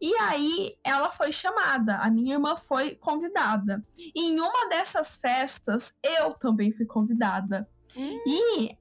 E 0.00 0.14
aí, 0.16 0.76
ela 0.84 1.10
foi 1.10 1.32
chamada, 1.32 1.96
a 1.96 2.10
minha 2.10 2.34
irmã 2.34 2.56
foi 2.56 2.94
convidada. 2.94 3.84
E 3.96 4.28
em 4.28 4.38
uma 4.38 4.68
dessas 4.68 5.16
festas, 5.16 5.94
eu 6.02 6.34
também 6.34 6.72
fui 6.72 6.84
convidada. 6.84 7.68
E 7.96 8.76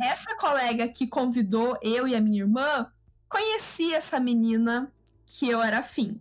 essa 0.00 0.36
colega 0.36 0.88
que 0.88 1.06
convidou 1.06 1.78
eu 1.80 2.06
e 2.06 2.14
a 2.14 2.20
minha 2.20 2.42
irmã 2.42 2.90
conhecia 3.28 3.96
essa 3.96 4.20
menina 4.20 4.92
que 5.26 5.48
eu 5.48 5.62
era 5.62 5.78
afim. 5.78 6.20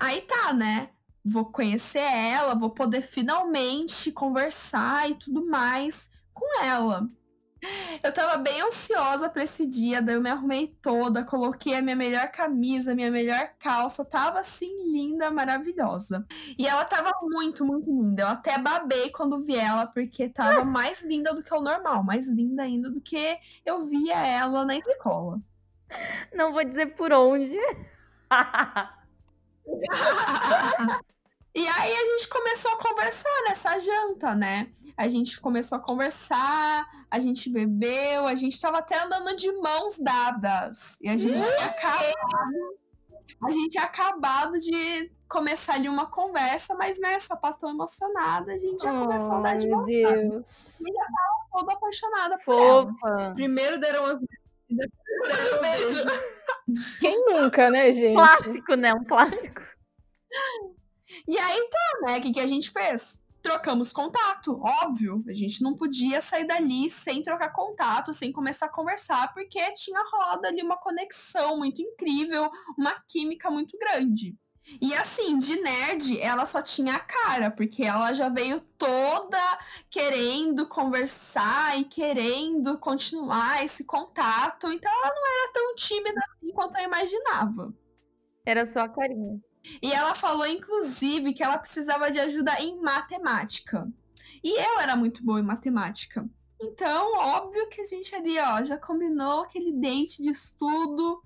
Aí 0.00 0.22
tá, 0.22 0.54
né? 0.54 0.88
Vou 1.22 1.44
conhecer 1.52 1.98
ela, 1.98 2.54
vou 2.54 2.70
poder 2.70 3.02
finalmente 3.02 4.10
conversar 4.10 5.10
e 5.10 5.14
tudo 5.14 5.46
mais 5.46 6.10
com 6.32 6.62
ela. 6.62 7.06
Eu 8.02 8.10
tava 8.10 8.38
bem 8.38 8.62
ansiosa 8.62 9.28
pra 9.28 9.42
esse 9.42 9.66
dia, 9.66 10.00
daí 10.00 10.14
eu 10.14 10.22
me 10.22 10.30
arrumei 10.30 10.68
toda, 10.80 11.22
coloquei 11.22 11.74
a 11.74 11.82
minha 11.82 11.94
melhor 11.94 12.30
camisa, 12.32 12.94
minha 12.94 13.10
melhor 13.10 13.50
calça, 13.58 14.02
tava 14.02 14.40
assim 14.40 14.90
linda, 14.90 15.30
maravilhosa. 15.30 16.26
E 16.58 16.66
ela 16.66 16.86
tava 16.86 17.10
muito, 17.20 17.62
muito 17.62 17.90
linda. 17.90 18.22
Eu 18.22 18.28
até 18.28 18.56
babei 18.56 19.10
quando 19.10 19.42
vi 19.42 19.56
ela, 19.56 19.86
porque 19.86 20.30
tava 20.30 20.64
mais 20.64 21.04
linda 21.04 21.34
do 21.34 21.42
que 21.42 21.54
o 21.54 21.60
normal, 21.60 22.02
mais 22.02 22.26
linda 22.26 22.62
ainda 22.62 22.88
do 22.90 23.02
que 23.02 23.36
eu 23.66 23.86
via 23.86 24.16
ela 24.26 24.64
na 24.64 24.78
escola. 24.78 25.38
Não 26.34 26.52
vou 26.54 26.64
dizer 26.64 26.94
por 26.96 27.12
onde. 27.12 27.58
E 31.54 31.66
aí 31.66 31.92
a 31.92 32.06
gente 32.06 32.28
começou 32.28 32.70
a 32.70 32.78
conversar 32.78 33.42
nessa 33.48 33.78
janta, 33.80 34.34
né? 34.34 34.68
A 34.96 35.08
gente 35.08 35.40
começou 35.40 35.78
a 35.78 35.80
conversar, 35.80 36.88
a 37.10 37.18
gente 37.18 37.50
bebeu, 37.50 38.26
a 38.26 38.34
gente 38.36 38.60
tava 38.60 38.78
até 38.78 39.02
andando 39.02 39.34
de 39.36 39.50
mãos 39.52 39.98
dadas. 39.98 40.96
E 41.00 41.08
a 41.08 41.16
gente 41.16 41.32
tinha 41.32 41.66
acabado, 41.66 42.78
a 43.42 43.50
gente 43.50 43.68
tinha 43.70 43.84
acabado 43.84 44.60
de 44.60 45.12
começar 45.28 45.74
ali 45.74 45.88
uma 45.88 46.06
conversa, 46.06 46.74
mas 46.74 47.00
né, 47.00 47.18
sapatão 47.18 47.70
emocionada, 47.70 48.52
a 48.52 48.58
gente 48.58 48.82
já 48.82 48.92
começou 48.92 49.34
a 49.34 49.38
andar 49.38 49.56
de 49.56 49.68
mãos 49.68 49.86
dadas. 49.86 50.30
Deus. 50.30 50.48
Toda 51.52 51.72
apaixonada 51.72 52.38
por 52.44 52.60
ela. 52.60 53.34
Primeiro 53.34 53.80
deram 53.80 54.04
as 54.04 54.18
beijo. 54.70 56.04
Quem 57.00 57.24
nunca, 57.26 57.70
né, 57.70 57.92
gente? 57.92 58.14
Clássico, 58.14 58.74
né? 58.74 58.94
Um 58.94 59.04
clássico. 59.04 59.62
E 61.26 61.38
aí 61.38 61.68
tá, 61.68 62.06
né? 62.06 62.18
O 62.18 62.22
que, 62.22 62.32
que 62.32 62.40
a 62.40 62.46
gente 62.46 62.70
fez? 62.70 63.22
trocamos 63.42 63.92
contato, 63.92 64.60
óbvio. 64.62 65.24
A 65.28 65.34
gente 65.34 65.62
não 65.62 65.74
podia 65.74 66.20
sair 66.20 66.46
dali 66.46 66.90
sem 66.90 67.22
trocar 67.22 67.50
contato, 67.50 68.12
sem 68.12 68.32
começar 68.32 68.66
a 68.66 68.70
conversar, 68.70 69.32
porque 69.32 69.58
tinha 69.74 70.02
rolado 70.12 70.46
ali 70.46 70.62
uma 70.62 70.76
conexão 70.76 71.58
muito 71.58 71.80
incrível, 71.80 72.50
uma 72.78 72.94
química 73.08 73.50
muito 73.50 73.76
grande. 73.78 74.36
E 74.80 74.94
assim, 74.94 75.38
de 75.38 75.60
nerd, 75.60 76.20
ela 76.20 76.44
só 76.44 76.62
tinha 76.62 76.94
a 76.94 77.00
cara, 77.00 77.50
porque 77.50 77.82
ela 77.82 78.12
já 78.12 78.28
veio 78.28 78.60
toda 78.60 79.58
querendo 79.88 80.68
conversar 80.68 81.78
e 81.78 81.84
querendo 81.84 82.78
continuar 82.78 83.64
esse 83.64 83.84
contato. 83.84 84.70
Então 84.70 84.92
ela 84.92 85.14
não 85.14 85.26
era 85.26 85.52
tão 85.52 85.74
tímida 85.74 86.20
assim 86.20 86.52
quanto 86.52 86.76
eu 86.76 86.84
imaginava. 86.84 87.74
Era 88.46 88.64
só 88.66 88.80
a 88.80 88.88
carinha. 88.88 89.40
E 89.82 89.92
ela 89.92 90.14
falou, 90.14 90.46
inclusive, 90.46 91.34
que 91.34 91.42
ela 91.42 91.58
precisava 91.58 92.10
de 92.10 92.18
ajuda 92.18 92.60
em 92.60 92.80
matemática. 92.80 93.86
E 94.42 94.58
eu 94.58 94.80
era 94.80 94.96
muito 94.96 95.22
boa 95.22 95.40
em 95.40 95.44
matemática. 95.44 96.28
Então, 96.62 97.16
óbvio 97.18 97.68
que 97.68 97.80
a 97.80 97.84
gente 97.84 98.14
ali, 98.14 98.38
ó, 98.38 98.62
já 98.62 98.76
combinou 98.76 99.42
aquele 99.42 99.72
dente 99.72 100.22
de 100.22 100.30
estudo. 100.30 101.22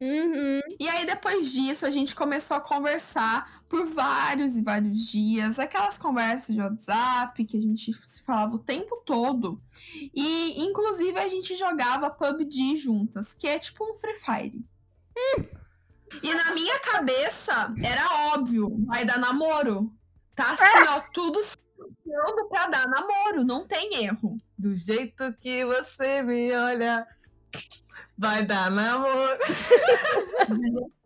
Uhum. 0.00 0.60
E 0.78 0.88
aí, 0.88 1.06
depois 1.06 1.52
disso, 1.52 1.86
a 1.86 1.90
gente 1.90 2.14
começou 2.14 2.56
a 2.56 2.60
conversar 2.60 3.62
por 3.68 3.84
vários 3.86 4.56
e 4.56 4.62
vários 4.62 4.98
dias. 5.06 5.58
Aquelas 5.58 5.96
conversas 5.96 6.54
de 6.54 6.60
WhatsApp 6.60 7.44
que 7.44 7.56
a 7.56 7.60
gente 7.60 7.92
se 7.92 8.22
falava 8.22 8.56
o 8.56 8.58
tempo 8.58 9.02
todo. 9.04 9.60
E, 10.14 10.62
inclusive, 10.64 11.18
a 11.18 11.28
gente 11.28 11.54
jogava 11.54 12.10
PUBG 12.10 12.76
juntas, 12.76 13.34
que 13.34 13.46
é 13.46 13.58
tipo 13.58 13.88
um 13.88 13.94
Free 13.94 14.16
Fire. 14.16 14.64
E 16.22 16.34
na 16.34 16.54
minha 16.54 16.78
cabeça, 16.80 17.74
era 17.82 18.34
óbvio, 18.34 18.84
vai 18.86 19.04
dar 19.04 19.18
namoro. 19.18 19.92
Tá 20.34 20.52
assim, 20.52 20.88
ó, 20.88 21.00
tudo 21.12 21.40
certo 21.42 22.48
pra 22.48 22.66
dar 22.66 22.88
namoro, 22.88 23.44
não 23.44 23.66
tem 23.66 24.04
erro. 24.04 24.36
Do 24.58 24.74
jeito 24.76 25.32
que 25.40 25.64
você 25.64 26.22
me 26.22 26.52
olha, 26.52 27.06
vai 28.16 28.44
dar 28.44 28.70
namoro. 28.70 29.38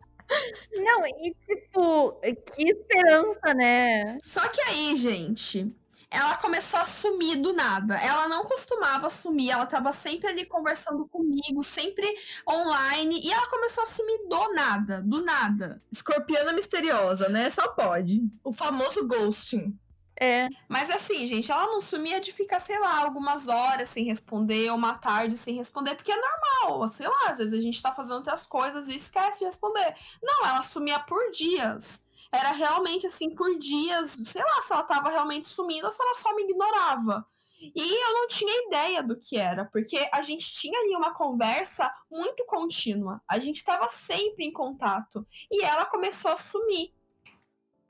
Não, 0.71 1.05
e 1.07 1.35
tipo, 1.47 2.21
que 2.21 2.69
esperança, 2.69 3.53
né? 3.55 4.17
Só 4.21 4.47
que 4.47 4.61
aí, 4.61 4.95
gente, 4.95 5.75
ela 6.11 6.37
começou 6.37 6.79
a 6.79 6.85
sumir 6.85 7.41
do 7.41 7.53
nada. 7.53 7.95
Ela 7.95 8.27
não 8.27 8.43
costumava 8.45 9.09
sumir, 9.09 9.51
ela 9.51 9.65
tava 9.65 9.91
sempre 9.91 10.27
ali 10.27 10.45
conversando 10.45 11.07
comigo, 11.07 11.63
sempre 11.63 12.07
online, 12.47 13.21
e 13.23 13.31
ela 13.31 13.47
começou 13.47 13.83
a 13.83 13.87
sumir 13.87 14.27
do 14.27 14.53
nada, 14.53 15.01
do 15.01 15.23
nada. 15.23 15.81
Escorpiana 15.91 16.53
misteriosa, 16.53 17.29
né? 17.29 17.49
Só 17.49 17.67
pode. 17.69 18.21
O 18.43 18.51
famoso 18.51 19.07
ghosting. 19.07 19.77
É. 20.19 20.49
Mas 20.67 20.89
assim, 20.89 21.25
gente, 21.25 21.49
ela 21.49 21.65
não 21.67 21.79
sumia 21.79 22.19
de 22.19 22.33
ficar, 22.33 22.59
sei 22.59 22.77
lá, 22.77 22.99
algumas 22.99 23.47
horas 23.47 23.87
sem 23.87 24.03
responder, 24.03 24.69
uma 24.71 24.97
tarde 24.97 25.37
sem 25.37 25.55
responder, 25.55 25.95
porque 25.95 26.11
é 26.11 26.17
normal, 26.17 26.87
sei 26.89 27.07
lá, 27.07 27.27
às 27.27 27.37
vezes 27.37 27.53
a 27.53 27.61
gente 27.61 27.81
tá 27.81 27.93
fazendo 27.93 28.17
outras 28.17 28.45
coisas 28.45 28.89
e 28.89 28.97
esquece 28.97 29.39
de 29.39 29.45
responder. 29.45 29.95
Não, 30.21 30.45
ela 30.45 30.61
sumia 30.61 30.99
por 30.99 31.31
dias. 31.31 32.05
Era 32.31 32.51
realmente 32.51 33.07
assim, 33.07 33.33
por 33.33 33.57
dias, 33.57 34.19
sei 34.25 34.43
lá 34.43 34.61
se 34.61 34.73
ela 34.73 34.83
tava 34.83 35.09
realmente 35.09 35.47
sumindo 35.47 35.85
ou 35.85 35.91
se 35.91 36.01
ela 36.01 36.13
só 36.13 36.35
me 36.35 36.43
ignorava. 36.43 37.25
E 37.61 38.03
eu 38.03 38.13
não 38.13 38.27
tinha 38.27 38.67
ideia 38.67 39.03
do 39.03 39.19
que 39.19 39.37
era, 39.37 39.65
porque 39.65 40.09
a 40.13 40.21
gente 40.21 40.53
tinha 40.53 40.79
ali 40.79 40.95
uma 40.95 41.13
conversa 41.13 41.91
muito 42.09 42.45
contínua. 42.45 43.21
A 43.27 43.37
gente 43.39 43.57
estava 43.57 43.89
sempre 43.89 44.45
em 44.45 44.51
contato. 44.51 45.25
E 45.51 45.63
ela 45.63 45.85
começou 45.85 46.31
a 46.31 46.37
sumir. 46.37 46.93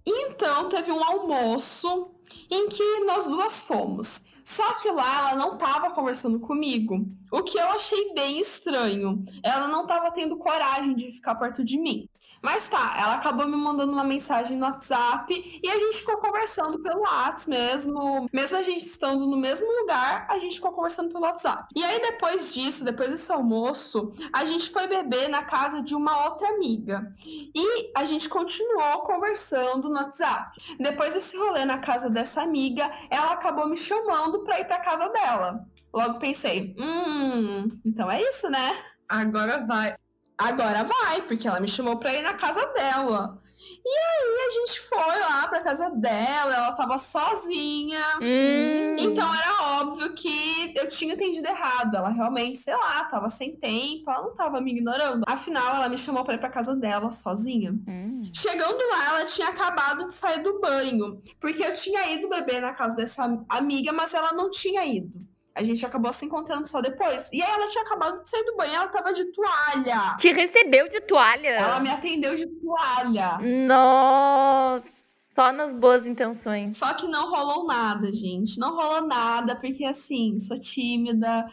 Então 0.06 0.70
teve 0.70 0.92
um 0.92 1.04
almoço 1.04 2.16
em 2.50 2.70
que 2.70 3.00
nós 3.06 3.26
duas 3.26 3.54
fomos. 3.62 4.26
Só 4.44 4.74
que 4.80 4.90
lá 4.90 5.20
ela 5.20 5.36
não 5.36 5.54
estava 5.54 5.92
conversando 5.92 6.40
comigo, 6.40 7.08
o 7.32 7.44
que 7.44 7.58
eu 7.60 7.68
achei 7.70 8.14
bem 8.14 8.40
estranho. 8.40 9.24
Ela 9.44 9.68
não 9.68 9.84
estava 9.84 10.12
tendo 10.12 10.38
coragem 10.38 10.96
de 10.96 11.12
ficar 11.12 11.36
perto 11.36 11.64
de 11.64 11.78
mim. 11.78 12.10
Mas 12.42 12.70
tá, 12.70 12.96
ela 12.98 13.16
acabou 13.16 13.48
me 13.48 13.56
mandando 13.56 13.92
uma 13.92 14.04
mensagem 14.04 14.58
no 14.58 14.66
WhatsApp 14.66 15.60
e 15.64 15.70
a 15.70 15.80
gente 15.80 15.98
ficou 15.98 16.18
conversando 16.18 16.80
pelo 16.80 17.02
WhatsApp 17.02 17.50
mesmo. 17.50 18.30
Mesmo 18.32 18.58
a 18.58 18.62
gente 18.62 18.86
estando 18.86 19.26
no 19.26 19.38
mesmo 19.38 19.68
lugar, 19.82 20.26
a 20.30 20.40
gente 20.40 20.56
ficou 20.56 20.72
conversando 20.72 21.12
pelo 21.12 21.24
WhatsApp. 21.24 21.68
E 21.76 21.84
aí 21.84 22.02
depois 22.02 22.54
disso, 22.54 22.84
depois 22.84 23.12
desse 23.12 23.32
almoço, 23.32 24.12
a 24.34 24.46
gente 24.46 24.70
foi 24.70 24.88
beber 24.88 25.30
na 25.30 25.44
casa 25.44 25.82
de 25.82 25.96
uma 25.96 26.26
outra 26.26 26.48
amiga. 26.50 27.14
E 27.26 27.92
a 27.96 28.06
gente 28.06 28.30
continuou 28.30 29.02
conversando 29.02 29.90
no 29.90 29.96
WhatsApp. 29.96 30.58
Depois 30.80 31.14
desse 31.14 31.38
rolê 31.38 31.66
na 31.66 31.80
casa 31.80 32.10
dessa 32.10 32.42
amiga, 32.42 32.90
ela 33.10 33.34
acabou 33.34 33.68
me 33.68 33.78
chamando 33.78 34.44
pra 34.44 34.60
ir 34.60 34.66
pra 34.66 34.80
casa 34.80 35.10
dela. 35.10 35.66
Logo 35.94 36.20
pensei, 36.20 36.76
hum, 36.78 37.68
então 37.86 38.10
é 38.10 38.22
isso, 38.22 38.50
né? 38.50 38.78
Agora 39.08 39.66
vai. 39.66 39.96
Agora 40.40 40.86
vai, 40.86 41.22
porque 41.24 41.48
ela 41.48 41.60
me 41.60 41.68
chamou 41.68 41.98
pra 41.98 42.14
ir 42.14 42.22
na 42.22 42.34
casa 42.34 42.66
dela. 42.68 43.38
E 43.86 43.90
aí 43.90 44.48
a 44.48 44.52
gente 44.52 44.80
foi 44.82 45.20
lá 45.20 45.48
pra 45.48 45.62
casa 45.62 45.90
dela, 45.90 46.56
ela 46.56 46.72
tava 46.72 46.98
sozinha. 46.98 48.02
Hum. 48.22 48.96
Então 48.98 49.34
era 49.34 49.82
óbvio 49.82 50.14
que 50.14 50.74
eu 50.76 50.88
tinha 50.88 51.14
entendido 51.14 51.48
errado. 51.48 51.96
Ela 51.96 52.10
realmente, 52.10 52.58
sei 52.58 52.76
lá, 52.76 53.06
tava 53.06 53.30
sem 53.30 53.56
tempo, 53.58 54.10
ela 54.10 54.22
não 54.22 54.34
tava 54.34 54.62
me 54.62 54.72
ignorando. 54.72 55.24
Afinal, 55.28 55.76
ela 55.76 55.90
me 55.90 55.98
chamou 55.98 56.24
pra 56.24 56.36
ir 56.36 56.40
pra 56.40 56.50
casa 56.50 56.76
dela 56.76 57.12
sozinha. 57.12 57.72
Hum. 57.88 58.22
Chegando 58.34 58.80
lá, 58.92 59.08
ela 59.10 59.26
tinha 59.26 59.50
acabado 59.50 60.08
de 60.08 60.16
sair 60.16 60.42
do 60.42 60.60
banho. 60.60 61.22
Porque 61.40 61.64
eu 61.64 61.74
tinha 61.74 62.10
ido 62.12 62.30
beber 62.30 62.62
na 62.62 62.74
casa 62.74 62.96
dessa 62.96 63.44
amiga, 63.50 63.92
mas 63.92 64.14
ela 64.14 64.32
não 64.34 64.50
tinha 64.50 64.86
ido. 64.86 65.28
A 65.60 65.64
gente 65.64 65.86
acabou 65.86 66.14
se 66.14 66.26
encontrando 66.26 66.66
só 66.66 66.80
depois. 66.80 67.30
E 67.34 67.42
aí 67.42 67.52
ela 67.52 67.66
tinha 67.66 67.84
acabado 67.84 68.24
de 68.24 68.30
sair 68.30 68.46
do 68.46 68.56
banho, 68.56 68.74
ela 68.74 68.88
tava 68.88 69.12
de 69.14 69.26
toalha. 69.26 70.16
Te 70.18 70.32
recebeu 70.32 70.88
de 70.88 71.02
toalha? 71.02 71.50
Ela 71.50 71.82
me 71.82 71.90
atendeu 71.90 72.34
de 72.34 72.48
toalha. 72.48 73.40
Nossa, 73.68 74.88
só 75.36 75.52
nas 75.52 75.74
boas 75.74 76.06
intenções. 76.06 76.78
Só 76.78 76.94
que 76.94 77.10
não 77.10 77.30
rolou 77.30 77.68
nada, 77.68 78.10
gente. 78.14 78.58
Não 78.58 78.74
rolou 78.74 79.06
nada, 79.06 79.58
porque 79.60 79.84
assim, 79.84 80.40
sou 80.40 80.58
tímida. 80.58 81.46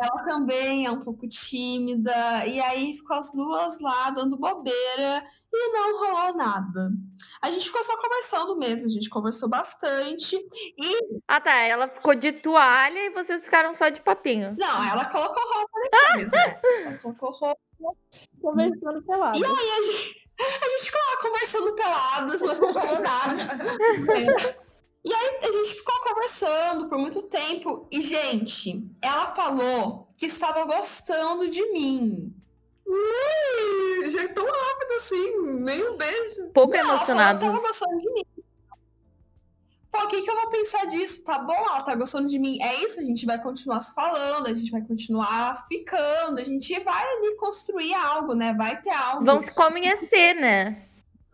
Ela 0.00 0.24
também 0.24 0.86
é 0.86 0.90
um 0.92 1.00
pouco 1.00 1.26
tímida. 1.26 2.46
E 2.46 2.60
aí 2.60 2.94
ficou 2.94 3.16
as 3.16 3.32
duas 3.32 3.80
lá 3.80 4.10
dando 4.10 4.38
bobeira 4.38 5.24
e 5.52 5.72
não 5.72 5.98
rolou 5.98 6.34
nada. 6.36 6.90
A 7.42 7.50
gente 7.50 7.66
ficou 7.66 7.82
só 7.82 7.96
conversando 7.96 8.56
mesmo, 8.56 8.86
a 8.86 8.92
gente 8.92 9.08
conversou 9.10 9.48
bastante. 9.48 10.36
E 10.78 11.20
Ah, 11.26 11.40
tá. 11.40 11.56
Ela 11.60 11.88
ficou 11.88 12.14
de 12.14 12.32
toalha 12.32 12.98
e 13.06 13.10
vocês 13.10 13.42
ficaram 13.44 13.74
só 13.74 13.88
de 13.88 14.00
papinho. 14.00 14.56
não, 14.58 14.84
ela 14.90 15.04
colocou 15.06 15.42
roupa 15.42 15.78
depois, 15.82 16.30
né? 16.30 16.60
Ela 16.86 16.98
colocou 16.98 17.30
roupa. 17.30 17.60
Conversando 18.40 19.02
pelado. 19.02 19.38
E 19.38 19.44
aí 19.44 19.50
a 19.50 19.82
gente, 19.82 20.28
a 20.40 20.68
gente 20.68 20.84
ficou 20.84 21.00
lá 21.10 21.22
conversando 21.22 21.74
pelados, 21.74 22.42
mas 22.42 22.58
não 22.60 22.72
falou 22.72 23.00
nada. 23.00 24.60
E 25.02 25.14
aí 25.14 25.38
a 25.42 25.50
gente 25.50 25.70
ficou 25.76 25.94
conversando 26.02 26.86
por 26.90 26.98
muito 26.98 27.22
tempo. 27.22 27.88
E, 27.90 28.02
gente, 28.02 28.86
ela 29.00 29.34
falou 29.34 30.06
que 30.18 30.26
estava 30.26 30.62
gostando 30.66 31.48
de 31.48 31.72
mim. 31.72 32.34
Ui, 32.90 34.10
já 34.10 34.24
é 34.24 34.28
tão 34.28 34.44
rápido 34.44 34.92
assim, 34.98 35.54
nem 35.60 35.88
um 35.88 35.96
beijo. 35.96 36.50
Pouco 36.52 36.72
Não, 36.72 36.80
ela 36.80 36.94
emocionado. 36.94 37.38
que 37.38 37.44
tava 37.46 37.60
gostando 37.60 37.98
de 37.98 38.12
mim. 38.12 38.24
Pô, 39.92 40.04
o 40.04 40.08
que, 40.08 40.22
que 40.22 40.30
eu 40.30 40.36
vou 40.36 40.50
pensar 40.50 40.86
disso? 40.86 41.24
Tá 41.24 41.38
bom, 41.38 41.52
ela 41.52 41.82
tá 41.82 41.94
gostando 41.94 42.28
de 42.28 42.38
mim. 42.38 42.60
É 42.62 42.82
isso, 42.82 43.00
a 43.00 43.04
gente 43.04 43.26
vai 43.26 43.40
continuar 43.40 43.80
se 43.80 43.94
falando, 43.94 44.46
a 44.48 44.52
gente 44.52 44.70
vai 44.70 44.82
continuar 44.82 45.66
ficando, 45.66 46.40
a 46.40 46.44
gente 46.44 46.78
vai 46.80 47.04
ali 47.16 47.36
construir 47.36 47.94
algo, 47.94 48.34
né? 48.34 48.54
Vai 48.54 48.80
ter 48.80 48.90
algo. 48.90 49.24
Vão 49.24 49.40
se 49.40 49.50
conhecer, 49.52 50.34
né? 50.34 50.84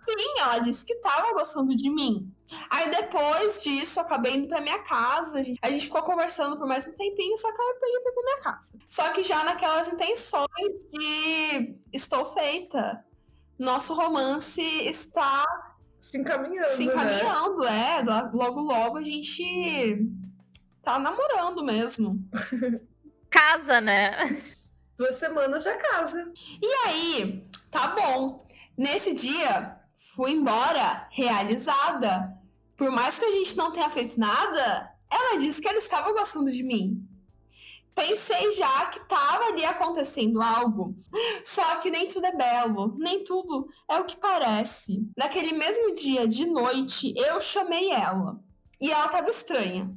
Sim, 0.07 0.41
ela 0.41 0.59
disse 0.59 0.87
que 0.87 0.95
tava 0.97 1.33
gostando 1.33 1.75
de 1.75 1.91
mim. 1.91 2.33
Aí 2.71 2.89
depois 2.91 3.63
disso, 3.63 3.99
acabei 3.99 4.37
indo 4.37 4.49
pra 4.49 4.61
minha 4.61 4.79
casa. 4.81 5.41
A 5.41 5.43
gente, 5.43 5.59
a 5.61 5.71
gente 5.71 5.87
ficou 5.87 6.03
conversando 6.03 6.57
por 6.57 6.67
mais 6.67 6.87
um 6.87 6.93
tempinho, 6.93 7.37
só 7.37 7.53
que 7.53 7.61
eu 7.61 7.75
peguei 7.81 8.03
fui 8.03 8.13
pra 8.13 8.23
minha 8.23 8.41
casa. 8.41 8.79
Só 8.87 9.09
que 9.11 9.23
já 9.23 9.45
naquelas 9.45 9.89
intenções 9.89 10.47
de 10.93 11.77
estou 11.93 12.25
feita. 12.27 13.05
Nosso 13.59 13.95
romance 13.95 14.61
está 14.61 15.45
Se 15.99 16.19
encaminhando, 16.19 16.77
se 16.77 16.87
né? 16.87 16.93
encaminhando, 16.93 17.65
é. 17.65 18.03
Logo, 18.33 18.61
logo 18.61 18.99
a 18.99 19.03
gente 19.03 20.07
tá 20.83 20.99
namorando 20.99 21.65
mesmo. 21.65 22.19
Casa, 23.29 23.81
né? 23.81 24.43
Duas 24.97 25.17
semanas 25.17 25.65
já 25.65 25.77
casa. 25.77 26.27
E 26.63 26.67
aí, 26.87 27.47
tá 27.71 27.89
bom. 27.89 28.47
Nesse 28.79 29.13
dia, 29.13 29.79
fui 29.97 30.33
embora 30.33 31.09
realizada. 31.11 32.37
Por 32.77 32.91
mais 32.91 33.19
que 33.19 33.25
a 33.25 33.31
gente 33.31 33.57
não 33.57 33.73
tenha 33.73 33.89
feito 33.91 34.21
nada, 34.21 34.93
ela 35.11 35.39
disse 35.39 35.61
que 35.61 35.69
ela 35.69 35.79
estava 35.79 36.13
gostando 36.13 36.53
de 36.53 36.63
mim. 36.63 37.03
Pensei 37.95 38.51
já 38.53 38.87
que 38.87 39.01
tava 39.09 39.45
ali 39.45 39.65
acontecendo 39.65 40.43
algo. 40.43 40.95
Só 41.43 41.77
que 41.77 41.91
nem 41.91 42.07
tudo 42.07 42.27
é 42.27 42.33
belo, 42.37 42.95
nem 42.99 43.25
tudo 43.25 43.67
é 43.91 43.97
o 43.99 44.05
que 44.05 44.17
parece. 44.19 45.09
Naquele 45.17 45.53
mesmo 45.53 45.95
dia 45.95 46.29
de 46.29 46.45
noite, 46.45 47.15
eu 47.17 47.41
chamei 47.41 47.91
ela. 47.91 48.39
e 48.79 48.91
ela 48.93 49.09
tava 49.09 49.31
estranha. 49.31 49.91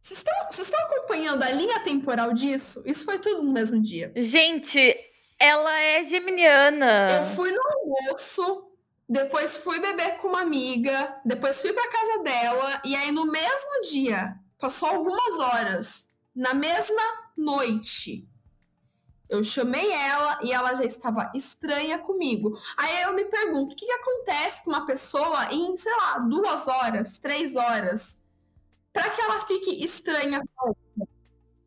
Vocês 0.00 0.18
estão, 0.18 0.34
vocês 0.50 0.68
estão 0.68 0.80
acompanhando 0.86 1.42
a 1.42 1.50
linha 1.50 1.80
temporal 1.80 2.32
disso? 2.32 2.82
Isso 2.86 3.04
foi 3.04 3.18
tudo 3.18 3.42
no 3.42 3.52
mesmo 3.52 3.80
dia. 3.80 4.12
Gente, 4.16 4.94
ela 5.38 5.78
é 5.78 6.04
geminiana. 6.04 7.08
Eu 7.10 7.24
fui 7.34 7.50
no 7.52 7.60
almoço, 7.62 8.63
depois 9.08 9.56
fui 9.58 9.80
beber 9.80 10.18
com 10.18 10.28
uma 10.28 10.40
amiga, 10.40 11.20
depois 11.24 11.60
fui 11.60 11.72
pra 11.72 11.90
casa 11.90 12.22
dela, 12.22 12.82
e 12.84 12.96
aí 12.96 13.12
no 13.12 13.26
mesmo 13.26 13.80
dia, 13.90 14.34
passou 14.58 14.88
algumas 14.88 15.38
horas, 15.38 16.12
na 16.34 16.54
mesma 16.54 17.02
noite, 17.36 18.26
eu 19.28 19.42
chamei 19.42 19.90
ela 19.90 20.38
e 20.42 20.52
ela 20.52 20.74
já 20.74 20.84
estava 20.84 21.32
estranha 21.34 21.98
comigo. 21.98 22.56
Aí 22.76 23.02
eu 23.02 23.14
me 23.14 23.24
pergunto, 23.24 23.72
o 23.72 23.76
que, 23.76 23.86
que 23.86 23.92
acontece 23.92 24.64
com 24.64 24.70
uma 24.70 24.86
pessoa 24.86 25.52
em, 25.52 25.76
sei 25.76 25.92
lá, 25.92 26.18
duas 26.18 26.68
horas, 26.68 27.18
três 27.18 27.56
horas, 27.56 28.22
para 28.92 29.10
que 29.10 29.20
ela 29.20 29.40
fique 29.46 29.82
estranha? 29.82 30.42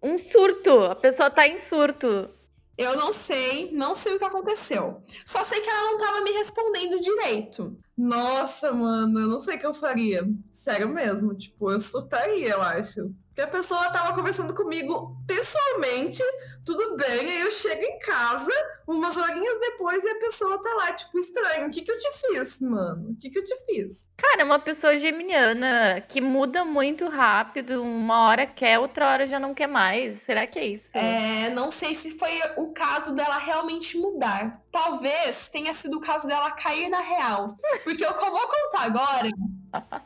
Um 0.01 0.17
surto. 0.17 0.79
A 0.81 0.95
pessoa 0.95 1.29
tá 1.29 1.47
em 1.47 1.59
surto. 1.59 2.29
Eu 2.77 2.95
não 2.95 3.11
sei, 3.11 3.71
não 3.71 3.95
sei 3.95 4.15
o 4.15 4.19
que 4.19 4.25
aconteceu. 4.25 5.01
Só 5.25 5.43
sei 5.43 5.61
que 5.61 5.69
ela 5.69 5.81
não 5.81 5.97
estava 5.97 6.21
me 6.21 6.31
respondendo 6.31 7.01
direito. 7.01 7.75
Nossa, 7.97 8.71
mano, 8.71 9.19
eu 9.19 9.27
não 9.27 9.39
sei 9.39 9.55
o 9.55 9.59
que 9.59 9.65
eu 9.65 9.73
faria. 9.73 10.23
Sério 10.51 10.87
mesmo, 10.87 11.33
tipo, 11.33 11.71
eu 11.71 11.79
surtaria, 11.79 12.49
eu 12.49 12.61
acho. 12.61 13.11
Que 13.37 13.41
a 13.43 13.47
pessoa 13.47 13.91
tava 13.91 14.15
conversando 14.15 14.51
comigo 14.51 15.15
pessoalmente, 15.27 16.23
tudo 16.65 16.95
bem, 16.95 17.19
aí 17.19 17.41
eu 17.41 17.51
chego 17.51 17.83
em 17.83 17.99
casa, 17.99 18.51
umas 18.87 19.15
horinhas 19.15 19.59
depois, 19.59 20.03
e 20.03 20.09
a 20.09 20.15
pessoa 20.15 20.59
tá 20.59 20.73
lá, 20.73 20.91
tipo, 20.93 21.19
estranho. 21.19 21.67
O 21.67 21.69
que 21.69 21.83
que 21.83 21.91
eu 21.91 21.97
te 21.99 22.09
fiz, 22.13 22.59
mano? 22.59 23.11
O 23.11 23.15
que 23.15 23.29
que 23.29 23.37
eu 23.37 23.43
te 23.43 23.55
fiz? 23.67 24.11
Cara, 24.17 24.41
é 24.41 24.43
uma 24.43 24.57
pessoa 24.57 24.97
geminiana 24.97 26.01
que 26.01 26.19
muda 26.19 26.65
muito 26.65 27.07
rápido. 27.07 27.83
Uma 27.83 28.27
hora 28.27 28.47
quer, 28.47 28.79
outra 28.79 29.07
hora 29.07 29.27
já 29.27 29.39
não 29.39 29.53
quer 29.53 29.67
mais. 29.67 30.19
Será 30.23 30.47
que 30.47 30.57
é 30.57 30.65
isso? 30.65 30.97
É, 30.97 31.51
não 31.51 31.69
sei 31.69 31.93
se 31.93 32.17
foi 32.17 32.31
o 32.57 32.73
caso 32.73 33.13
dela 33.13 33.37
realmente 33.37 33.99
mudar. 33.99 34.63
Talvez 34.71 35.47
tenha 35.49 35.75
sido 35.75 35.97
o 35.97 36.01
caso 36.01 36.25
dela 36.25 36.49
cair 36.53 36.89
na 36.89 37.01
real. 37.01 37.55
Porque 37.83 38.03
o 38.03 38.13
que 38.15 38.25
eu 38.25 38.31
vou 38.31 38.47
contar 38.47 38.85
agora, 38.85 39.29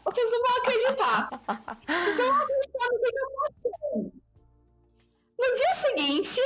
vocês 0.05 0.31
não 0.31 0.41
vão 0.41 0.57
acreditar. 0.57 1.29
Vocês 2.05 2.17
não 2.17 2.37
vão 2.37 2.43
acreditar 2.43 2.87
no 2.91 2.99
que 2.99 3.09
eu 3.19 3.29
passei. 3.37 4.21
No 5.39 5.47
dia 5.55 5.73
seguinte, 5.75 6.41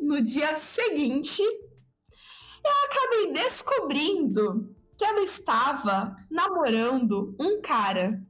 no 0.00 0.22
dia 0.22 0.56
seguinte, 0.56 1.42
eu 1.42 2.72
acabei 2.86 3.32
descobrindo 3.32 4.74
que 4.96 5.04
ela 5.04 5.20
estava 5.20 6.14
namorando 6.30 7.34
um 7.38 7.60
cara. 7.60 8.22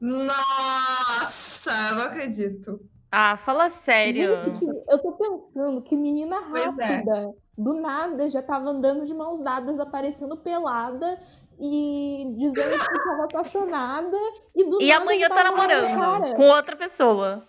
Nossa, 0.00 1.70
eu 1.90 1.96
não 1.96 2.02
acredito. 2.04 2.80
Ah, 3.10 3.36
fala 3.38 3.70
sério. 3.70 4.36
Gente, 4.44 4.66
eu 4.88 4.98
tô 4.98 5.12
pensando 5.12 5.82
que 5.82 5.96
menina 5.96 6.36
é. 6.36 6.64
rápida. 6.64 7.34
Do 7.56 7.74
nada 7.74 8.28
já 8.28 8.42
tava 8.42 8.70
andando 8.70 9.06
de 9.06 9.14
mãos 9.14 9.42
dadas, 9.42 9.78
aparecendo 9.78 10.36
pelada 10.36 11.18
e 11.58 12.24
dizendo 12.36 12.78
que 12.78 13.04
tava 13.04 13.24
apaixonada. 13.24 14.16
E, 14.54 14.64
do 14.64 14.82
E 14.82 14.92
amanhã 14.92 15.28
já 15.28 15.34
tá 15.34 15.44
namorando 15.44 15.86
cara. 15.94 16.34
com 16.34 16.48
outra 16.48 16.76
pessoa. 16.76 17.46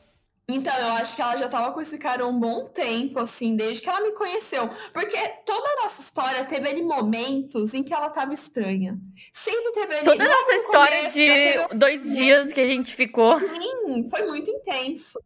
Então, 0.47 0.75
eu 0.77 0.89
acho 0.93 1.15
que 1.15 1.21
ela 1.23 1.35
já 1.37 1.47
tava 1.47 1.71
com 1.71 1.81
esse 1.81 1.97
cara 1.97 2.25
um 2.25 2.39
bom 2.39 2.67
tempo, 2.67 3.19
assim, 3.19 3.55
desde 3.55 3.81
que 3.81 3.89
ela 3.89 3.99
me 4.01 4.11
conheceu. 4.11 4.69
Porque 4.93 5.17
toda 5.43 5.67
a 5.67 5.83
nossa 5.83 6.01
história 6.01 6.45
teve 6.45 6.69
ali 6.69 6.83
momentos 6.83 7.73
em 7.73 7.83
que 7.83 7.91
ela 7.91 8.11
tava 8.11 8.31
estranha. 8.31 8.95
Sempre 9.33 9.71
teve 9.71 9.95
ali. 9.95 10.05
Toda 10.05 10.23
logo 10.23 10.35
essa 10.35 10.51
no 10.51 10.61
história 10.61 10.97
começo, 10.97 11.19
já 11.19 11.33
teve 11.33 11.67
de 11.67 11.77
dois 11.79 12.03
dias 12.03 12.53
que 12.53 12.61
a 12.61 12.67
gente 12.67 12.95
ficou. 12.95 13.33
assim, 13.33 14.07
foi 14.07 14.21
muito 14.27 14.51
intenso. 14.51 15.19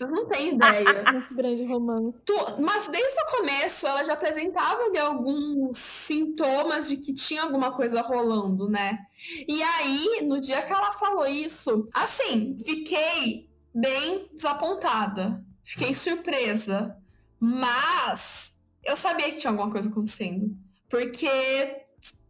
Vocês 0.00 0.10
não 0.10 0.24
têm 0.26 0.54
ideia. 0.54 1.04
Muito 1.12 1.34
grande 1.34 1.64
romance. 1.64 2.16
Mas 2.58 2.88
desde 2.88 3.20
o 3.20 3.36
começo 3.36 3.86
ela 3.86 4.02
já 4.02 4.14
apresentava 4.14 4.84
ali 4.84 4.98
alguns 4.98 5.76
sintomas 5.76 6.88
de 6.88 6.96
que 6.96 7.12
tinha 7.12 7.42
alguma 7.42 7.72
coisa 7.72 8.00
rolando, 8.00 8.66
né? 8.66 8.98
E 9.46 9.62
aí, 9.62 10.22
no 10.22 10.40
dia 10.40 10.62
que 10.62 10.72
ela 10.72 10.92
falou 10.92 11.26
isso, 11.26 11.86
assim, 11.92 12.56
fiquei 12.64 13.50
bem 13.74 14.26
desapontada. 14.32 15.44
Fiquei 15.62 15.92
surpresa. 15.92 16.96
Mas 17.38 18.58
eu 18.82 18.96
sabia 18.96 19.30
que 19.30 19.36
tinha 19.36 19.50
alguma 19.50 19.70
coisa 19.70 19.90
acontecendo. 19.90 20.56
Porque 20.88 21.28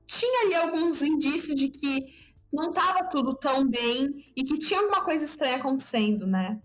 tinha 0.07 0.45
ali 0.45 0.55
alguns 0.57 1.03
indícios 1.03 1.55
de 1.55 1.69
que 1.69 2.31
não 2.53 2.73
tava 2.73 3.05
tudo 3.05 3.33
tão 3.33 3.65
bem 3.65 4.33
e 4.35 4.43
que 4.43 4.59
tinha 4.59 4.81
alguma 4.81 5.05
coisa 5.05 5.25
estranha 5.25 5.57
acontecendo, 5.57 6.27
né? 6.27 6.61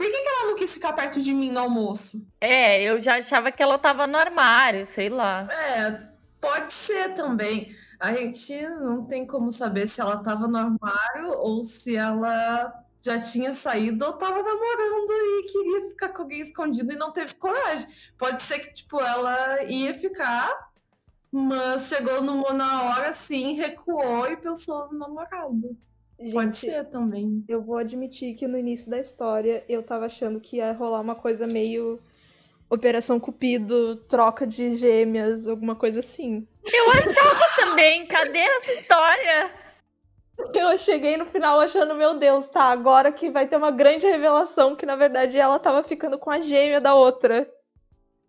Por 0.00 0.06
que, 0.06 0.18
que 0.18 0.28
ela 0.30 0.46
não 0.46 0.56
quis 0.56 0.72
ficar 0.72 0.94
perto 0.94 1.20
de 1.20 1.34
mim 1.34 1.50
no 1.50 1.60
almoço? 1.60 2.26
É, 2.40 2.82
eu 2.82 3.02
já 3.02 3.18
achava 3.18 3.52
que 3.52 3.62
ela 3.62 3.78
tava 3.78 4.06
no 4.06 4.16
armário, 4.16 4.86
sei 4.86 5.10
lá. 5.10 5.46
É, 5.52 6.08
pode 6.40 6.72
ser 6.72 7.12
também. 7.12 7.70
A 7.98 8.14
gente 8.14 8.66
não 8.66 9.04
tem 9.04 9.26
como 9.26 9.52
saber 9.52 9.86
se 9.86 10.00
ela 10.00 10.16
tava 10.22 10.48
no 10.48 10.56
armário 10.56 11.38
ou 11.40 11.62
se 11.64 11.98
ela 11.98 12.72
já 13.02 13.20
tinha 13.20 13.52
saído 13.52 14.06
ou 14.06 14.14
tava 14.14 14.42
namorando 14.42 15.10
e 15.10 15.46
queria 15.52 15.90
ficar 15.90 16.08
com 16.08 16.22
alguém 16.22 16.40
escondido 16.40 16.90
e 16.90 16.96
não 16.96 17.12
teve 17.12 17.34
coragem. 17.34 17.86
Pode 18.16 18.42
ser 18.42 18.60
que, 18.60 18.72
tipo, 18.72 18.98
ela 18.98 19.64
ia 19.64 19.92
ficar, 19.92 20.70
mas 21.30 21.88
chegou 21.88 22.22
no, 22.22 22.50
na 22.54 22.84
hora 22.84 23.10
assim, 23.10 23.52
recuou 23.52 24.26
e 24.28 24.36
pensou 24.38 24.90
no 24.90 24.98
namorado. 24.98 25.76
Pode 26.20 26.30
Gente, 26.30 26.56
ser 26.56 26.84
também. 26.84 27.42
eu 27.48 27.62
vou 27.62 27.78
admitir 27.78 28.34
que 28.34 28.46
no 28.46 28.58
início 28.58 28.90
da 28.90 28.98
história 28.98 29.64
eu 29.66 29.82
tava 29.82 30.04
achando 30.04 30.38
que 30.38 30.58
ia 30.58 30.72
rolar 30.72 31.00
uma 31.00 31.14
coisa 31.14 31.46
meio 31.46 31.98
Operação 32.68 33.18
Cupido, 33.18 33.96
troca 34.06 34.46
de 34.46 34.76
gêmeas, 34.76 35.48
alguma 35.48 35.74
coisa 35.74 36.00
assim. 36.00 36.46
Eu 36.70 36.90
achava 36.92 37.40
também, 37.56 38.06
cadê 38.06 38.38
essa 38.38 38.72
história? 38.72 39.50
Eu 40.54 40.78
cheguei 40.78 41.16
no 41.16 41.24
final 41.24 41.58
achando, 41.58 41.94
meu 41.94 42.18
Deus, 42.18 42.46
tá, 42.46 42.64
agora 42.64 43.10
que 43.10 43.30
vai 43.30 43.48
ter 43.48 43.56
uma 43.56 43.70
grande 43.70 44.06
revelação 44.06 44.76
que 44.76 44.84
na 44.84 44.96
verdade 44.96 45.38
ela 45.38 45.58
tava 45.58 45.82
ficando 45.82 46.18
com 46.18 46.30
a 46.30 46.40
gêmea 46.40 46.80
da 46.82 46.94
outra. 46.94 47.50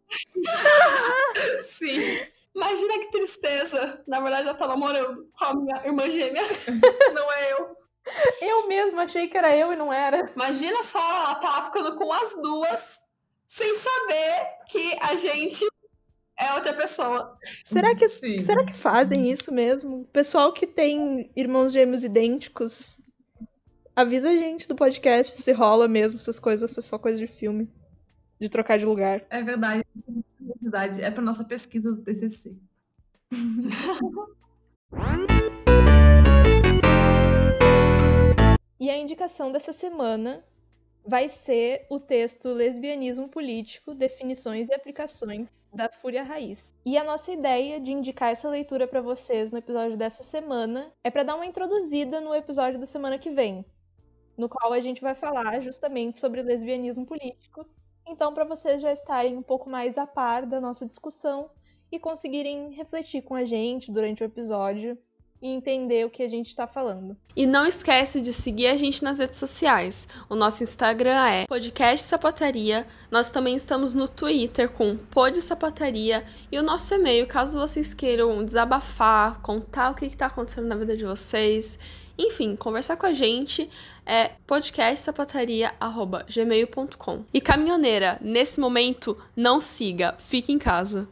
Sim, 1.61 2.21
Imagina 2.53 2.99
que 2.99 3.11
tristeza. 3.11 4.03
Na 4.05 4.19
verdade, 4.19 4.47
ela 4.47 4.57
tá 4.57 4.67
namorando 4.67 5.29
com 5.37 5.45
a 5.45 5.53
minha 5.53 5.81
irmã 5.85 6.09
gêmea. 6.09 6.41
não 7.15 7.31
é 7.31 7.53
eu. 7.53 7.80
Eu 8.41 8.67
mesma 8.67 9.03
achei 9.03 9.27
que 9.27 9.37
era 9.37 9.55
eu 9.55 9.71
e 9.71 9.75
não 9.75 9.93
era. 9.93 10.31
Imagina 10.35 10.81
só, 10.83 10.99
ela 10.99 11.35
tava 11.35 11.65
ficando 11.65 11.95
com 11.95 12.11
as 12.11 12.35
duas, 12.41 13.05
sem 13.47 13.75
saber 13.75 14.47
que 14.67 14.97
a 15.01 15.15
gente 15.15 15.65
é 16.37 16.53
outra 16.53 16.73
pessoa. 16.73 17.37
Será 17.65 17.95
que 17.95 18.09
Sim. 18.09 18.43
será 18.43 18.65
que 18.65 18.73
fazem 18.73 19.31
isso 19.31 19.53
mesmo? 19.53 20.01
O 20.01 20.05
pessoal 20.05 20.51
que 20.51 20.65
tem 20.65 21.31
irmãos 21.35 21.71
gêmeos 21.71 22.03
idênticos, 22.03 22.99
avisa 23.95 24.29
a 24.29 24.35
gente 24.35 24.67
do 24.67 24.75
podcast 24.75 25.35
se 25.35 25.51
rola 25.51 25.87
mesmo 25.87 26.17
essas 26.17 26.39
coisas, 26.39 26.63
ou 26.63 26.73
se 26.73 26.79
é 26.79 26.81
só 26.81 26.97
coisa 26.97 27.19
de 27.19 27.27
filme, 27.27 27.69
de 28.39 28.49
trocar 28.49 28.79
de 28.79 28.85
lugar. 28.85 29.23
É 29.29 29.43
verdade. 29.43 29.85
É 29.95 30.53
verdade. 30.61 31.01
É 31.01 31.11
pra 31.11 31.23
nossa 31.23 31.43
pesquisa 31.43 31.91
do 31.91 32.01
TCC. 32.01 32.57
E 38.81 38.89
a 38.89 38.97
indicação 38.97 39.51
dessa 39.51 39.71
semana 39.71 40.43
vai 41.05 41.29
ser 41.29 41.85
o 41.87 41.99
texto 41.99 42.49
Lesbianismo 42.49 43.29
Político, 43.29 43.93
Definições 43.93 44.69
e 44.69 44.73
Aplicações, 44.73 45.67
da 45.71 45.87
Fúria 45.87 46.23
Raiz. 46.23 46.73
E 46.83 46.97
a 46.97 47.03
nossa 47.03 47.31
ideia 47.31 47.79
de 47.79 47.91
indicar 47.91 48.31
essa 48.31 48.49
leitura 48.49 48.87
para 48.87 48.99
vocês 48.99 49.51
no 49.51 49.59
episódio 49.59 49.95
dessa 49.95 50.23
semana 50.23 50.91
é 51.03 51.11
para 51.11 51.21
dar 51.21 51.35
uma 51.35 51.45
introduzida 51.45 52.19
no 52.19 52.33
episódio 52.33 52.79
da 52.79 52.87
semana 52.87 53.19
que 53.19 53.29
vem, 53.29 53.63
no 54.35 54.49
qual 54.49 54.73
a 54.73 54.79
gente 54.79 54.99
vai 54.99 55.13
falar 55.13 55.61
justamente 55.61 56.17
sobre 56.17 56.41
lesbianismo 56.41 57.05
político. 57.05 57.63
Então, 58.07 58.33
para 58.33 58.45
vocês 58.45 58.81
já 58.81 58.91
estarem 58.91 59.37
um 59.37 59.43
pouco 59.43 59.69
mais 59.69 59.95
a 59.95 60.07
par 60.07 60.47
da 60.47 60.59
nossa 60.59 60.87
discussão 60.87 61.51
e 61.91 61.99
conseguirem 61.99 62.71
refletir 62.71 63.21
com 63.21 63.35
a 63.35 63.43
gente 63.43 63.91
durante 63.91 64.23
o 64.23 64.25
episódio 64.25 64.97
e 65.41 65.47
entender 65.47 66.05
o 66.05 66.09
que 66.09 66.21
a 66.21 66.29
gente 66.29 66.47
está 66.47 66.67
falando. 66.67 67.17
E 67.35 67.45
não 67.45 67.65
esquece 67.65 68.21
de 68.21 68.31
seguir 68.31 68.67
a 68.67 68.77
gente 68.77 69.03
nas 69.03 69.19
redes 69.19 69.39
sociais. 69.39 70.07
O 70.29 70.35
nosso 70.35 70.63
Instagram 70.63 71.25
é 71.25 71.45
Podcast 71.47 72.07
Sapataria. 72.07 72.85
Nós 73.09 73.31
também 73.31 73.55
estamos 73.55 73.93
no 73.93 74.07
Twitter 74.07 74.69
com 74.69 74.97
Pod 74.97 75.41
Sapataria. 75.41 76.23
E 76.51 76.59
o 76.59 76.63
nosso 76.63 76.93
e-mail, 76.93 77.25
caso 77.25 77.57
vocês 77.57 77.93
queiram 77.93 78.43
desabafar, 78.45 79.41
contar 79.41 79.91
o 79.91 79.95
que 79.95 80.05
está 80.05 80.27
acontecendo 80.27 80.67
na 80.67 80.75
vida 80.75 80.95
de 80.95 81.05
vocês, 81.05 81.79
enfim, 82.17 82.55
conversar 82.55 82.97
com 82.97 83.07
a 83.07 83.13
gente, 83.13 83.69
é 84.05 84.31
podcastsapataria.gmail.com. 84.45 87.25
E 87.33 87.41
caminhoneira, 87.41 88.19
nesse 88.21 88.59
momento, 88.59 89.17
não 89.35 89.59
siga, 89.59 90.13
fique 90.19 90.51
em 90.51 90.59
casa. 90.59 91.07